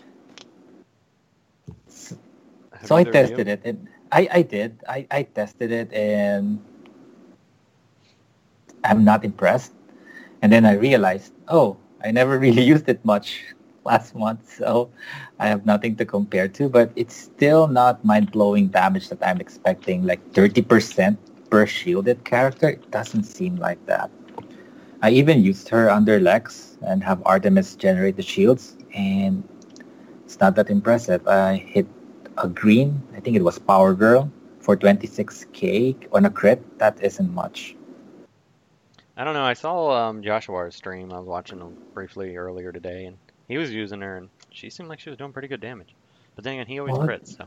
Have 2.73 2.87
so 2.87 2.95
I 2.95 3.03
you? 3.03 3.03
tested 3.03 3.47
it, 3.47 3.61
and 3.65 3.87
I, 4.11 4.27
I 4.31 4.41
did. 4.41 4.83
I, 4.87 5.07
I 5.11 5.23
tested 5.23 5.71
it, 5.71 5.93
and 5.93 6.59
I'm 8.83 9.03
not 9.03 9.23
impressed. 9.25 9.73
And 10.41 10.51
then 10.51 10.65
I 10.65 10.73
realized, 10.73 11.33
oh, 11.47 11.77
I 12.03 12.11
never 12.11 12.39
really 12.45 12.63
used 12.63 12.89
it 12.89 13.03
much 13.05 13.43
last 13.85 14.15
month, 14.15 14.57
so 14.57 14.91
I 15.39 15.47
have 15.47 15.65
nothing 15.65 15.95
to 15.97 16.05
compare 16.05 16.47
to. 16.49 16.69
But 16.69 16.91
it's 16.95 17.15
still 17.15 17.67
not 17.67 18.03
mind-blowing 18.05 18.67
damage 18.69 19.09
that 19.09 19.19
I'm 19.25 19.41
expecting, 19.41 20.03
like 20.05 20.21
30% 20.33 21.17
per 21.49 21.65
shielded 21.65 22.23
character. 22.23 22.69
It 22.69 22.91
doesn't 22.91 23.23
seem 23.23 23.57
like 23.57 23.83
that. 23.87 24.09
I 25.01 25.09
even 25.11 25.41
used 25.41 25.67
her 25.69 25.89
under 25.89 26.19
Lex 26.19 26.77
and 26.81 27.03
have 27.03 27.21
Artemis 27.25 27.75
generate 27.75 28.15
the 28.17 28.21
shields, 28.21 28.77
and 28.93 29.43
it's 30.25 30.39
not 30.39 30.55
that 30.55 30.69
impressive. 30.69 31.27
I 31.27 31.57
hit 31.57 31.87
a 32.37 32.47
green, 32.47 33.01
I 33.15 33.19
think 33.19 33.35
it 33.35 33.43
was 33.43 33.57
Power 33.59 33.93
Girl, 33.93 34.31
for 34.59 34.77
26k 34.77 36.07
on 36.13 36.25
a 36.25 36.29
crit. 36.29 36.61
That 36.77 37.01
isn't 37.03 37.33
much. 37.33 37.75
I 39.17 39.23
don't 39.23 39.33
know. 39.33 39.43
I 39.43 39.53
saw 39.53 39.91
um, 39.91 40.21
Joshua's 40.23 40.75
stream. 40.75 41.11
I 41.11 41.19
was 41.19 41.27
watching 41.27 41.59
him 41.59 41.77
briefly 41.93 42.37
earlier 42.37 42.71
today, 42.71 43.05
and 43.05 43.17
he 43.47 43.57
was 43.57 43.71
using 43.71 44.01
her, 44.01 44.17
and 44.17 44.29
she 44.51 44.69
seemed 44.69 44.89
like 44.89 44.99
she 44.99 45.09
was 45.09 45.17
doing 45.17 45.33
pretty 45.33 45.47
good 45.47 45.61
damage. 45.61 45.93
But 46.35 46.43
then 46.43 46.53
again, 46.53 46.67
he 46.67 46.79
always 46.79 46.97
Well, 46.97 47.07
crits. 47.07 47.37
So, 47.37 47.45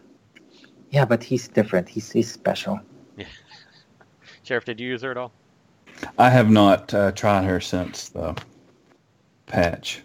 Yeah, 0.90 1.04
but 1.04 1.24
he's 1.24 1.48
different. 1.48 1.88
He's, 1.88 2.10
he's 2.10 2.30
special. 2.30 2.80
Yeah. 3.16 3.26
Sheriff, 4.42 4.66
did 4.66 4.78
you 4.78 4.88
use 4.88 5.02
her 5.02 5.10
at 5.10 5.16
all? 5.16 5.32
I 6.18 6.28
have 6.28 6.50
not 6.50 6.92
uh, 6.92 7.12
tried 7.12 7.44
her 7.44 7.60
since 7.60 8.10
the 8.10 8.36
patch. 9.46 10.02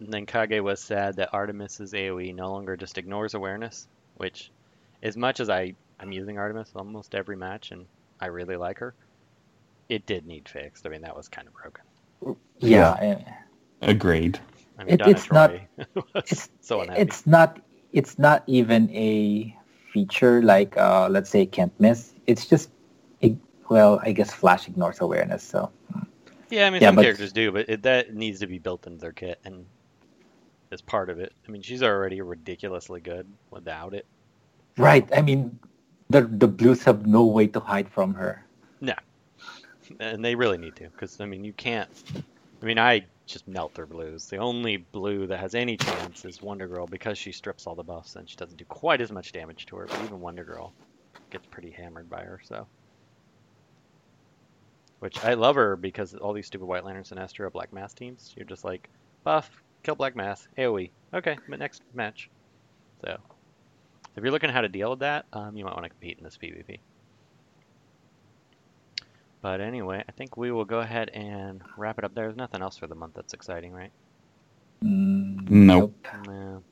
And 0.00 0.12
then 0.12 0.26
Kage 0.26 0.60
was 0.60 0.80
sad 0.80 1.16
that 1.16 1.32
Artemis's 1.32 1.92
AoE 1.92 2.34
no 2.34 2.50
longer 2.50 2.76
just 2.76 2.98
ignores 2.98 3.34
awareness, 3.34 3.86
which, 4.16 4.50
as 5.02 5.16
much 5.16 5.40
as 5.40 5.50
I 5.50 5.74
I'm 6.00 6.12
using 6.12 6.38
Artemis 6.38 6.72
almost 6.74 7.14
every 7.14 7.36
match 7.36 7.70
and 7.70 7.84
I 8.20 8.26
really 8.26 8.56
like 8.56 8.78
her, 8.78 8.94
it 9.90 10.06
did 10.06 10.24
need 10.26 10.48
fixed. 10.48 10.86
I 10.86 10.88
mean 10.88 11.02
that 11.02 11.14
was 11.16 11.28
kind 11.28 11.46
of 11.48 11.54
broken. 11.54 11.84
Yeah, 12.58 12.96
eh, 13.00 13.18
Agreed. 13.82 14.38
I 14.78 14.84
mean 14.84 14.94
It- 14.94 15.06
it's 15.06 15.30
not- 15.30 15.50
Troy 15.50 15.68
was 15.94 16.04
it's 16.32 16.48
so 16.60 16.80
unhappy. 16.80 17.02
it's 17.02 17.26
not 17.26 17.60
it's 17.92 18.18
not 18.18 18.44
even 18.46 18.88
a 18.94 19.54
feature 19.92 20.40
like 20.42 20.76
uh, 20.76 21.08
let's 21.10 21.28
say 21.28 21.44
can't 21.44 21.72
miss. 21.80 22.12
It's 22.26 22.46
just 22.46 22.70
it, 23.20 23.34
well, 23.68 24.00
I 24.02 24.12
guess 24.12 24.32
Flash 24.32 24.68
ignores 24.68 25.00
awareness. 25.00 25.42
So 25.42 25.70
yeah, 26.50 26.66
I 26.66 26.70
mean 26.70 26.80
yeah, 26.82 26.88
some 26.88 26.96
but- 26.96 27.02
characters 27.02 27.32
do, 27.32 27.52
but 27.52 27.68
it, 27.68 27.82
that 27.82 28.14
needs 28.14 28.40
to 28.40 28.46
be 28.46 28.58
built 28.58 28.86
into 28.86 28.98
their 29.00 29.12
kit 29.12 29.40
and 29.44 29.66
as 30.70 30.80
part 30.80 31.10
of 31.10 31.18
it. 31.18 31.32
I 31.46 31.50
mean 31.50 31.62
she's 31.62 31.82
already 31.82 32.20
ridiculously 32.22 33.00
good 33.00 33.26
without 33.50 33.92
it. 33.94 34.06
right, 34.78 35.08
I 35.16 35.20
mean 35.22 35.58
the 36.10 36.22
the 36.22 36.46
Blues 36.48 36.84
have 36.84 37.06
no 37.06 37.24
way 37.26 37.46
to 37.48 37.60
hide 37.60 37.88
from 37.90 38.14
her. 38.14 38.44
And 39.98 40.24
they 40.24 40.34
really 40.34 40.58
need 40.58 40.76
to 40.76 40.88
because 40.88 41.20
I 41.20 41.26
mean 41.26 41.44
you 41.44 41.52
can't. 41.52 41.90
I 42.62 42.66
mean 42.66 42.78
I 42.78 43.04
just 43.26 43.46
melt 43.46 43.74
their 43.74 43.86
blues. 43.86 44.26
The 44.26 44.38
only 44.38 44.78
blue 44.78 45.26
that 45.28 45.38
has 45.38 45.54
any 45.54 45.76
chance 45.76 46.24
is 46.24 46.42
Wonder 46.42 46.66
Girl 46.66 46.86
because 46.86 47.16
she 47.16 47.32
strips 47.32 47.66
all 47.66 47.74
the 47.74 47.82
buffs 47.82 48.16
and 48.16 48.28
she 48.28 48.36
doesn't 48.36 48.56
do 48.56 48.64
quite 48.64 49.00
as 49.00 49.12
much 49.12 49.32
damage 49.32 49.66
to 49.66 49.76
her. 49.76 49.86
But 49.86 50.02
even 50.02 50.20
Wonder 50.20 50.44
Girl 50.44 50.72
gets 51.30 51.46
pretty 51.46 51.70
hammered 51.70 52.10
by 52.10 52.22
her. 52.22 52.40
So, 52.44 52.66
which 54.98 55.22
I 55.24 55.34
love 55.34 55.54
her 55.54 55.76
because 55.76 56.14
all 56.14 56.32
these 56.32 56.46
stupid 56.46 56.66
White 56.66 56.84
Lantern, 56.84 57.04
Sinestro, 57.04 57.50
Black 57.52 57.72
Mass 57.72 57.94
teams, 57.94 58.34
you're 58.36 58.46
just 58.46 58.64
like 58.64 58.90
buff, 59.22 59.62
kill 59.82 59.94
Black 59.94 60.16
Mass, 60.16 60.46
AOE. 60.58 60.90
Okay, 61.14 61.38
but 61.48 61.58
next 61.58 61.82
match. 61.94 62.28
So, 63.02 63.16
if 64.16 64.22
you're 64.22 64.32
looking 64.32 64.50
at 64.50 64.54
how 64.54 64.60
to 64.62 64.68
deal 64.68 64.90
with 64.90 65.00
that, 65.00 65.26
um, 65.32 65.56
you 65.56 65.64
might 65.64 65.74
want 65.74 65.84
to 65.84 65.88
compete 65.88 66.18
in 66.18 66.24
this 66.24 66.36
PvP. 66.36 66.80
But 69.42 69.60
anyway, 69.60 70.04
I 70.06 70.12
think 70.12 70.36
we 70.36 70.50
will 70.52 70.64
go 70.66 70.80
ahead 70.80 71.08
and 71.10 71.62
wrap 71.76 71.98
it 71.98 72.04
up. 72.04 72.14
There's 72.14 72.36
nothing 72.36 72.60
else 72.62 72.76
for 72.76 72.86
the 72.86 72.94
month 72.94 73.14
that's 73.14 73.32
exciting, 73.32 73.72
right? 73.72 73.92
Mm, 74.84 75.48
Nope. 75.48 76.06
No, 76.26 76.62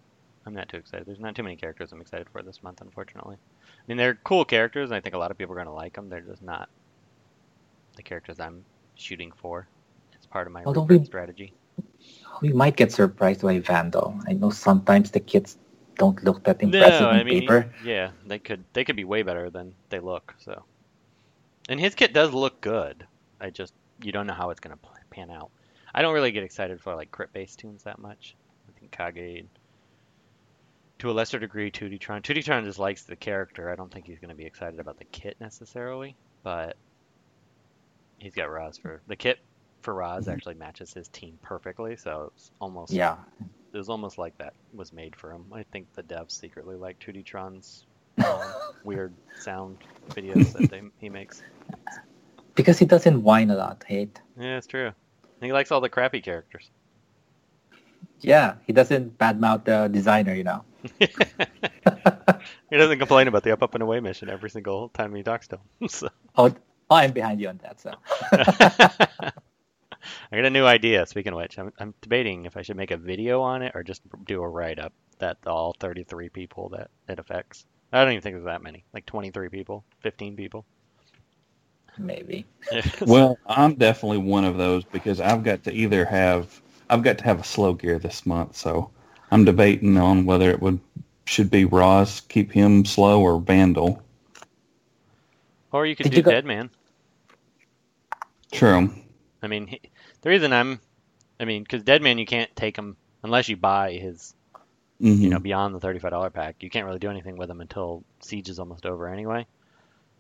I'm 0.47 0.55
not 0.55 0.69
too 0.69 0.77
excited. 0.77 1.07
There's 1.07 1.21
not 1.21 1.35
too 1.35 1.43
many 1.43 1.57
characters 1.57 1.93
I'm 1.93 2.01
excited 2.01 2.27
for 2.31 2.43
this 2.43 2.63
month, 2.63 2.81
unfortunately. 2.83 3.37
I 3.37 3.83
mean, 3.87 3.97
they're 3.97 4.19
cool 4.25 4.45
characters, 4.45 4.91
and 4.91 4.97
I 4.97 5.01
think 5.01 5.15
a 5.15 5.19
lot 5.19 5.31
of 5.31 5.39
people 5.39 5.53
are 5.55 5.57
going 5.57 5.67
to 5.67 5.73
like 5.73 5.95
them. 5.95 6.09
They're 6.11 6.21
just 6.21 6.43
not 6.43 6.69
the 7.97 8.03
characters 8.03 8.39
I'm 8.39 8.65
shooting 8.97 9.33
for. 9.41 9.67
It's 10.15 10.27
part 10.27 10.47
of 10.47 10.53
my 10.53 10.65
Although 10.65 10.83
recruit 10.83 11.01
we- 11.01 11.07
strategy. 11.07 11.53
We 12.41 12.53
might 12.53 12.77
get 12.77 12.93
surprised 12.93 13.43
by 13.43 13.59
Vandal. 13.59 14.15
I 14.29 14.33
know 14.33 14.51
sometimes 14.51 15.11
the 15.11 15.21
kids 15.21 15.57
don't 15.97 16.23
look 16.23 16.45
that 16.45 16.63
impressive 16.63 17.01
no, 17.03 17.09
on 17.09 17.15
I 17.17 17.25
mean, 17.25 17.41
paper. 17.41 17.73
yeah, 17.85 18.11
they 18.27 18.39
could 18.39 18.65
they 18.73 18.85
could 18.85 18.95
be 18.97 19.05
way 19.05 19.23
better 19.23 19.51
than 19.51 19.75
they 19.91 19.99
look. 19.99 20.35
So, 20.39 20.65
and 21.69 21.79
his 21.79 21.95
kit 21.95 22.13
does 22.13 22.33
look 22.33 22.61
good. 22.61 23.07
I 23.41 23.51
just 23.51 23.75
you 24.03 24.13
don't 24.13 24.27
know 24.27 24.35
how 24.35 24.51
it's 24.51 24.61
going 24.61 24.77
to 24.77 24.83
pan 25.11 25.31
out. 25.31 25.51
I 25.95 26.03
don't 26.03 26.15
really 26.15 26.33
get 26.33 26.43
excited 26.43 26.81
for 26.81 26.95
like 26.95 27.11
crit 27.11 27.33
based 27.33 27.59
tunes 27.59 27.85
that 27.85 27.99
much. 27.99 28.37
I 28.69 28.79
think 28.79 28.93
Kage, 28.93 29.47
to 30.99 31.11
a 31.11 31.13
lesser 31.13 31.39
degree, 31.39 31.71
Tuditron. 31.71 32.23
Tuditron 32.23 32.65
just 32.65 32.79
likes 32.79 33.05
the 33.05 33.17
character. 33.17 33.71
I 33.71 33.77
don't 33.77 33.93
think 33.93 34.07
he's 34.07 34.19
going 34.19 34.31
to 34.31 34.35
be 34.35 34.45
excited 34.45 34.81
about 34.81 34.99
the 34.99 35.05
kit 35.05 35.37
necessarily, 35.41 36.17
but 36.43 36.77
he's 38.19 38.35
got 38.35 38.51
Raz 38.51 38.79
for 38.79 39.01
the 39.07 39.17
kit 39.17 39.39
for 39.81 39.95
Raz 39.95 40.23
mm-hmm. 40.23 40.33
actually 40.33 40.55
matches 40.55 40.93
his 40.93 41.09
team 41.09 41.39
perfectly. 41.43 41.97
So 41.97 42.33
it's 42.35 42.51
almost 42.61 42.93
Yeah, 42.93 43.17
it 43.73 43.77
was 43.77 43.89
almost 43.89 44.19
like 44.19 44.37
that 44.39 44.55
was 44.73 44.93
made 44.93 45.15
for 45.15 45.33
him. 45.33 45.47
I 45.53 45.65
think 45.65 45.93
the 45.95 46.03
devs 46.03 46.33
secretly 46.33 46.77
like 46.77 46.99
2D-tron's 46.99 47.87
weird 48.85 49.15
sound 49.39 49.79
videos 50.11 50.53
that 50.55 50.71
they, 50.71 50.83
he 50.99 51.09
makes. 51.09 51.43
because 52.55 52.79
he 52.79 52.87
doesn't 52.87 53.23
whine 53.23 53.51
a 53.51 53.57
lot. 53.57 53.85
Hate. 53.87 54.21
Yeah, 54.39 54.57
it's 54.57 54.67
true. 54.67 54.87
And 54.87 55.47
he 55.47 55.53
likes 55.53 55.71
all 55.71 55.81
the 55.81 55.89
crappy 55.89 56.21
characters. 56.21 56.71
Yeah, 58.21 58.55
he 58.67 58.73
doesn't 58.73 59.17
badmouth 59.19 59.65
the 59.65 59.89
designer. 59.89 60.35
You 60.35 60.45
know. 60.45 60.65
He 62.71 62.77
doesn't 62.77 62.99
complain 62.99 63.29
about 63.29 63.45
the 63.45 63.53
up, 63.53 63.63
up, 63.63 63.75
and 63.75 63.83
away 63.83 64.01
mission 64.01 64.29
every 64.29 64.51
single 64.51 64.91
time 64.91 65.15
he 65.15 65.23
talks 65.23 65.49
to 65.49 65.57
him. 65.57 65.63
So. 65.89 66.09
Oh, 66.37 66.55
oh, 66.91 66.97
I'm 66.97 67.13
behind 67.13 67.41
you 67.41 67.49
on 67.49 67.59
that. 67.63 67.81
So. 67.81 67.93
I 70.33 70.37
got 70.37 70.45
a 70.45 70.51
new 70.51 70.65
idea. 70.65 71.07
Speaking 71.07 71.33
of 71.33 71.39
which, 71.39 71.59
I'm, 71.59 71.73
I'm 71.79 71.95
debating 72.01 72.45
if 72.45 72.57
I 72.57 72.63
should 72.63 72.77
make 72.77 72.91
a 72.91 72.97
video 72.97 73.41
on 73.41 73.63
it 73.63 73.73
or 73.75 73.83
just 73.83 74.03
do 74.25 74.43
a 74.43 74.49
write 74.49 74.79
up. 74.79 74.93
that 75.19 75.39
all 75.47 75.75
33 75.79 76.29
people 76.29 76.69
that 76.71 76.91
it 77.09 77.19
affects. 77.19 77.65
I 77.93 78.03
don't 78.05 78.13
even 78.13 78.23
think 78.23 78.35
there's 78.35 78.45
that 78.45 78.63
many. 78.63 78.85
Like 78.93 79.07
23 79.07 79.49
people, 79.49 79.85
15 80.01 80.37
people. 80.37 80.65
Maybe. 81.99 82.47
Well, 83.07 83.39
I'm 83.47 83.75
definitely 83.75 84.19
one 84.19 84.45
of 84.45 84.57
those 84.57 84.85
because 84.85 85.21
I've 85.21 85.43
got 85.43 85.65
to 85.65 85.73
either 85.73 86.05
have 86.05 86.61
I've 86.91 87.03
got 87.03 87.19
to 87.19 87.25
have 87.25 87.41
a 87.41 87.45
slow 87.45 87.75
gear 87.75 87.99
this 87.99 88.25
month, 88.27 88.57
so 88.57 88.91
I'm 89.31 89.45
debating 89.45 89.97
on 89.97 90.25
whether 90.27 90.51
it 90.51 90.61
would 90.61 90.81
should 91.27 91.51
be 91.51 91.65
Roz, 91.65 92.21
keep 92.29 92.53
him 92.53 92.85
slow, 92.85 93.21
or 93.21 93.41
Vandal. 93.41 94.03
or 95.73 95.87
you 95.87 95.97
could 95.97 96.05
Did 96.05 96.13
do 96.13 96.17
you 96.19 96.23
go- 96.23 96.31
Dead 96.31 96.45
Man. 96.45 96.71
True. 98.51 98.91
I 99.43 99.47
mean, 99.47 99.67
he, 99.67 99.81
the 100.23 100.31
reason 100.31 100.53
I'm, 100.53 100.81
I 101.39 101.45
mean, 101.45 101.63
because 101.63 101.83
Dead 101.83 102.03
Man 102.03 102.19
you 102.19 102.27
can't 102.27 102.55
take 102.57 102.77
him 102.77 102.97
unless 103.23 103.49
you 103.49 103.57
buy 103.57 103.93
his, 103.93 104.35
hmm 105.01 105.19
you 105.21 105.31
know, 105.31 105.39
beyond 105.41 105.75
the 105.75 105.81
thirty-five 105.81 106.11
dollar 106.13 106.31
pack. 106.31 106.57
You 106.63 106.71
can't 106.71 106.87
really 106.87 106.99
do 107.01 107.11
anything 107.11 107.37
with 107.39 107.51
him 107.51 107.61
until 107.61 108.05
Siege 108.23 108.49
is 108.51 108.59
almost 108.61 108.87
over 108.87 109.09
anyway. 109.09 109.47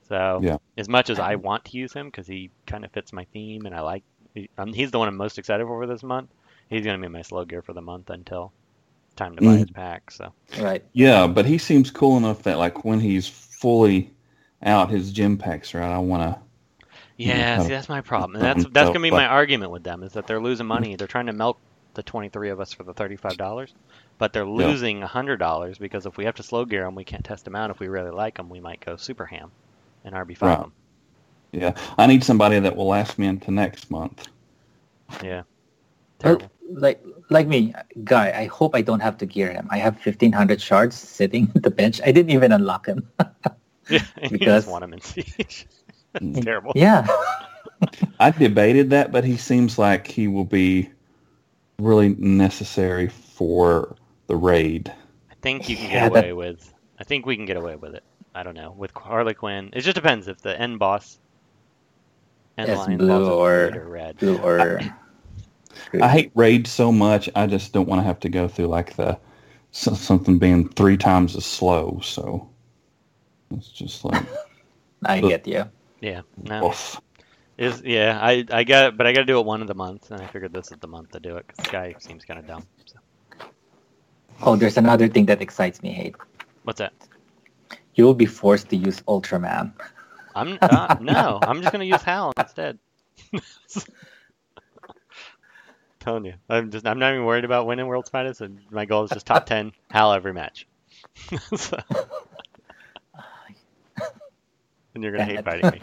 So 0.08 0.47
Yeah. 0.47 0.58
as 0.76 0.88
much 0.88 1.11
as 1.11 1.18
I 1.20 1.37
want 1.37 1.64
to 1.66 1.78
use 1.78 1.92
him 1.92 2.08
because 2.08 2.26
he 2.26 2.50
kind 2.66 2.85
of 2.85 2.92
fits 2.92 3.12
my 3.12 3.25
theme 3.32 3.66
and 3.66 3.75
I 3.75 3.80
like, 3.82 4.04
he, 4.35 4.50
um, 4.58 4.73
he's 4.73 4.90
the 4.90 4.99
one 4.99 5.08
I'm 5.08 5.16
most 5.16 5.38
excited 5.38 5.66
for 5.66 5.87
this 5.87 6.02
month. 6.02 6.32
He's 6.68 6.85
gonna 6.85 6.99
be 7.00 7.08
my 7.08 7.23
slow 7.23 7.44
gear 7.44 7.62
for 7.62 7.75
the 7.75 7.82
month 7.82 8.11
until 8.11 8.54
time 9.16 9.37
to 9.37 9.42
buy 9.42 9.58
Mhm. 9.58 9.61
his 9.61 9.70
pack. 9.70 10.11
So 10.11 10.35
Right. 10.58 10.85
Yeah, 10.92 11.26
but 11.26 11.47
he 11.47 11.58
seems 11.58 11.90
cool 11.90 12.16
enough 12.16 12.42
that 12.44 12.58
like 12.58 12.85
when 12.85 13.00
he's 13.00 13.28
fully 13.28 14.12
out, 14.62 14.90
his 14.90 15.12
gym 15.12 15.38
packs 15.38 15.75
are 15.75 15.80
out. 15.80 15.92
I 15.92 15.99
want 15.99 16.23
to. 16.23 16.40
yeah, 17.16 17.58
see 17.58 17.68
that's 17.68 17.88
my 17.88 18.00
problem, 18.00 18.37
and 18.37 18.44
that's 18.44 18.64
that's 18.73 18.90
gonna 18.90 19.02
be 19.02 19.11
my 19.11 19.26
argument 19.26 19.70
with 19.73 19.82
them 19.85 20.02
is 20.02 20.12
that 20.12 20.26
they're 20.26 20.40
losing 20.40 20.66
money. 20.66 20.97
They're 20.97 21.06
trying 21.06 21.26
to 21.26 21.32
milk 21.32 21.61
the 21.94 22.02
23 22.02 22.50
of 22.50 22.61
us 22.61 22.73
for 22.73 22.85
the 22.85 22.94
$35, 22.94 23.75
but 24.18 24.32
they're 24.32 24.44
losing 24.46 25.00
$100 25.00 25.78
because 25.78 26.06
if 26.06 26.16
we 26.16 26.25
have 26.25 26.34
to 26.37 26.42
slow 26.42 26.64
gear 26.64 26.84
them, 26.84 26.94
we 26.94 27.04
can't 27.04 27.25
test 27.25 27.44
them 27.44 27.54
out. 27.56 27.70
If 27.70 27.78
we 27.80 27.88
really 27.88 28.10
like 28.10 28.37
them, 28.37 28.48
we 28.48 28.60
might 28.60 28.84
go 28.84 28.96
super 28.96 29.25
ham 29.25 29.50
and 30.04 30.14
RB5 30.14 30.42
Right. 30.42 30.58
them. 30.60 30.72
Yeah, 31.52 31.75
I 31.96 32.06
need 32.06 32.22
somebody 32.22 32.58
that 32.60 32.76
will 32.76 32.88
last 32.88 33.18
me 33.18 33.26
into 33.26 33.50
next 33.50 33.90
month. 33.90 34.28
Yeah. 35.22 35.42
Well, 36.22 36.37
Terrible. 36.37 36.50
like 36.72 37.02
like 37.30 37.46
me, 37.46 37.72
guy. 38.04 38.32
I 38.38 38.46
hope 38.46 38.75
I 38.75 38.82
don't 38.82 39.00
have 39.00 39.16
to 39.18 39.26
gear 39.26 39.50
him. 39.52 39.66
I 39.70 39.78
have 39.78 39.94
1500 39.94 40.60
shards 40.60 40.96
sitting 40.96 41.50
at 41.56 41.62
the 41.62 41.70
bench. 41.70 42.00
I 42.04 42.12
didn't 42.12 42.30
even 42.32 42.52
unlock 42.52 42.87
him. 42.87 43.08
Yeah, 43.90 44.00
and 44.18 44.32
you 44.32 44.38
because- 44.38 44.64
just 44.64 44.68
want 44.70 44.84
him 44.84 44.92
in 44.92 45.00
siege. 45.00 45.66
It's 46.16 46.40
terrible. 46.44 46.72
yeah. 46.76 47.06
I 48.20 48.30
debated 48.32 48.90
that, 48.90 49.10
but 49.12 49.25
he 49.25 49.38
seems 49.38 49.78
like 49.78 50.06
he 50.06 50.28
will 50.28 50.44
be 50.44 50.90
really 51.78 52.10
necessary 52.16 53.08
for 53.08 53.96
the 54.28 54.37
raid. 54.37 54.92
I 55.30 55.35
think 55.42 55.68
you 55.68 55.76
can 55.76 55.87
Yeah, 55.90 56.04
get 56.04 56.12
that- 56.12 56.25
away 56.25 56.32
with. 56.32 56.73
I 57.00 57.04
think 57.04 57.26
we 57.26 57.35
can 57.37 57.47
get 57.47 57.56
away 57.56 57.76
with 57.76 57.94
it. 57.94 58.04
I 58.35 58.42
don't 58.44 58.54
know 58.54 58.70
with 58.76 58.92
Harley 58.94 59.35
Quinn. 59.35 59.70
It 59.73 59.80
just 59.80 59.97
depends 59.97 60.28
if 60.28 60.38
the 60.40 60.58
end 60.61 60.78
boss. 60.78 61.18
End 62.56 62.68
Yes, 62.68 62.78
line 62.78 62.99
blue 62.99 63.08
boss 63.08 63.28
or- 63.28 63.50
red 63.66 63.76
or 63.76 63.88
red. 63.88 64.16
Blue 64.18 64.38
or 64.38 64.80
I 66.00 66.08
hate 66.08 66.30
raid 66.35 66.66
so 66.66 66.92
much. 66.92 67.29
I 67.35 67.46
just 67.46 67.72
don't 67.72 67.88
want 67.88 68.00
to 68.00 68.05
have 68.05 68.20
to 68.20 68.29
go 68.29 68.46
through 68.48 68.66
like 68.66 68.94
the 68.96 69.18
so- 69.72 69.94
something 69.94 70.38
being 70.38 70.68
three 70.70 70.96
times 70.96 71.35
as 71.37 71.46
slow. 71.46 72.00
So 72.03 72.48
it's 73.50 73.68
just 73.70 74.05
like 74.05 74.24
I 75.05 75.20
get 75.20 75.46
you. 75.46 75.64
Yeah. 76.00 76.22
No. 76.42 76.68
oof. 76.68 77.00
Is 77.57 77.83
yeah. 77.83 78.18
I 78.20 78.44
I 78.50 78.64
got 78.64 78.96
but 78.96 79.07
I 79.07 79.12
got 79.12 79.20
to 79.20 79.24
do 79.26 79.38
it 79.40 79.46
one 79.46 79.62
of 79.62 79.68
the 79.68 79.74
month, 79.74 80.11
and 80.11 80.20
I 80.20 80.26
figured 80.26 80.53
this 80.53 80.70
is 80.70 80.79
the 80.79 80.87
month 80.88 81.12
to 81.12 81.20
do 81.20 81.37
it 81.37 81.46
because 81.46 81.64
the 81.64 81.70
guy 81.70 81.94
seems 81.98 82.24
kind 82.24 82.38
of 82.38 82.46
dumb. 82.46 82.64
Oh, 84.42 84.57
there's 84.57 84.77
another 84.77 85.09
thing 85.09 85.27
that 85.27 85.42
excites 85.42 85.83
me, 85.83 85.90
Hate. 85.92 86.14
What's 86.62 86.79
that? 86.79 86.92
You 87.94 88.05
will 88.05 88.14
be 88.14 88.27
forced 88.27 88.68
to 88.70 88.77
use 88.77 89.01
Ultraman. 89.03 89.72
I'm 90.35 90.59
uh, 90.62 90.96
no. 91.01 91.38
I'm 91.42 91.61
just 91.61 91.72
gonna 91.72 91.85
use 91.85 92.03
Hal 92.03 92.33
instead. 92.38 92.79
Telling 96.01 96.24
you, 96.27 96.35
I'm 96.48 96.70
just 96.70 96.87
I'm 96.87 96.98
not 97.01 97.12
even 97.12 97.24
worried 97.24 97.44
about 97.44 97.66
winning 97.66 97.87
World's 97.88 98.09
Finest, 98.11 98.40
and 98.40 98.61
my 98.70 98.85
goal 98.85 99.05
is 99.05 99.11
just 99.11 99.27
top 99.27 99.46
ten 99.46 99.72
Hal 99.90 100.12
every 100.12 100.33
match. 100.33 100.66
So- 101.57 101.81
and 104.94 105.03
you're 105.05 105.12
gonna 105.12 105.24
hate 105.24 105.44
fighting 105.44 105.70
me. 105.70 105.81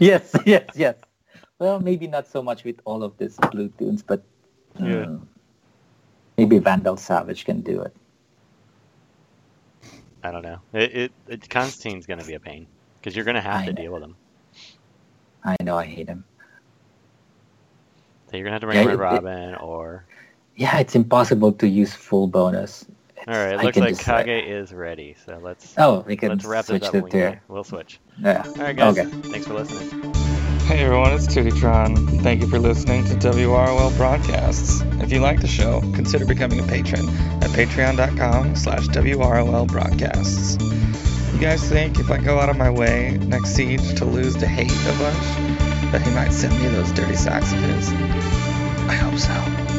Yes, 0.00 0.34
yes, 0.44 0.64
yes. 0.74 0.96
Well, 1.58 1.80
maybe 1.80 2.06
not 2.06 2.26
so 2.26 2.42
much 2.42 2.64
with 2.64 2.80
all 2.84 3.02
of 3.02 3.16
these 3.18 3.36
blue 3.50 3.68
tunes, 3.78 4.02
but 4.02 4.22
Yeah. 4.78 5.16
Maybe 6.40 6.56
Vandal 6.58 6.96
Savage 6.96 7.44
can 7.44 7.60
do 7.60 7.82
it. 7.82 7.94
I 10.22 10.30
don't 10.30 10.42
know. 10.42 10.58
It, 10.72 10.94
it, 10.96 11.12
it 11.28 11.50
Constantine's 11.50 12.06
gonna 12.06 12.24
be 12.24 12.32
a 12.34 12.40
pain 12.40 12.66
because 12.98 13.14
you're 13.14 13.26
gonna 13.26 13.42
have 13.42 13.60
I 13.62 13.66
to 13.66 13.72
know. 13.74 13.82
deal 13.82 13.92
with 13.92 14.02
him. 14.02 14.16
I 15.44 15.56
know 15.62 15.76
I 15.76 15.84
hate 15.84 16.08
him. 16.08 16.24
So 18.30 18.36
you're 18.38 18.44
gonna 18.44 18.54
have 18.54 18.60
to 18.62 18.66
bring 18.68 18.78
Yeah, 18.78 18.84
Red 18.84 18.92
it- 18.92 18.94
it- 18.94 19.02
Robin 19.02 19.54
or. 19.56 20.04
Yeah, 20.56 20.78
it's 20.78 20.94
impossible 20.94 21.52
to 21.52 21.68
use 21.68 21.92
full 21.94 22.26
bonus. 22.26 22.84
All 23.28 23.34
right, 23.34 23.52
it 23.54 23.60
I 23.60 23.62
looks 23.62 23.76
like 23.76 23.98
Kage 24.26 24.44
is 24.48 24.72
ready. 24.72 25.14
So 25.26 25.38
let's 25.42 25.74
Oh, 25.78 26.00
we 26.06 26.16
can 26.16 26.30
let's 26.30 26.44
wrap 26.46 26.64
switch 26.66 26.80
this 26.80 26.88
up. 26.88 27.12
when 27.12 27.30
we, 27.32 27.38
we'll 27.48 27.64
switch. 27.64 28.00
Yeah. 28.18 28.42
All 28.46 28.54
right, 28.54 28.76
guys. 28.76 28.98
Okay. 28.98 29.08
Thanks 29.28 29.46
for 29.46 29.54
listening. 29.54 30.29
Hey 30.70 30.84
everyone, 30.84 31.12
it's 31.12 31.26
Tootytron. 31.26 32.22
Thank 32.22 32.42
you 32.42 32.46
for 32.46 32.60
listening 32.60 33.04
to 33.06 33.16
WROL 33.16 33.96
Broadcasts. 33.96 34.82
If 35.02 35.10
you 35.10 35.18
like 35.18 35.40
the 35.40 35.48
show, 35.48 35.80
consider 35.80 36.24
becoming 36.24 36.60
a 36.60 36.62
patron 36.62 37.08
at 37.42 37.50
patreon.com 37.50 38.54
slash 38.54 38.86
WROL 38.86 39.66
Broadcasts. 39.66 40.62
You 41.34 41.40
guys 41.40 41.68
think 41.68 41.98
if 41.98 42.08
I 42.08 42.18
go 42.18 42.38
out 42.38 42.50
of 42.50 42.56
my 42.56 42.70
way 42.70 43.18
next 43.20 43.56
siege 43.56 43.96
to 43.96 44.04
lose 44.04 44.36
to 44.36 44.46
hate 44.46 44.70
a 44.70 44.96
bunch, 44.96 45.90
that 45.90 46.02
he 46.02 46.10
might 46.12 46.30
send 46.30 46.56
me 46.62 46.68
those 46.68 46.92
dirty 46.92 47.16
socks 47.16 47.52
of 47.52 47.58
his? 47.58 47.88
I 47.88 48.94
hope 48.94 49.18
so. 49.18 49.69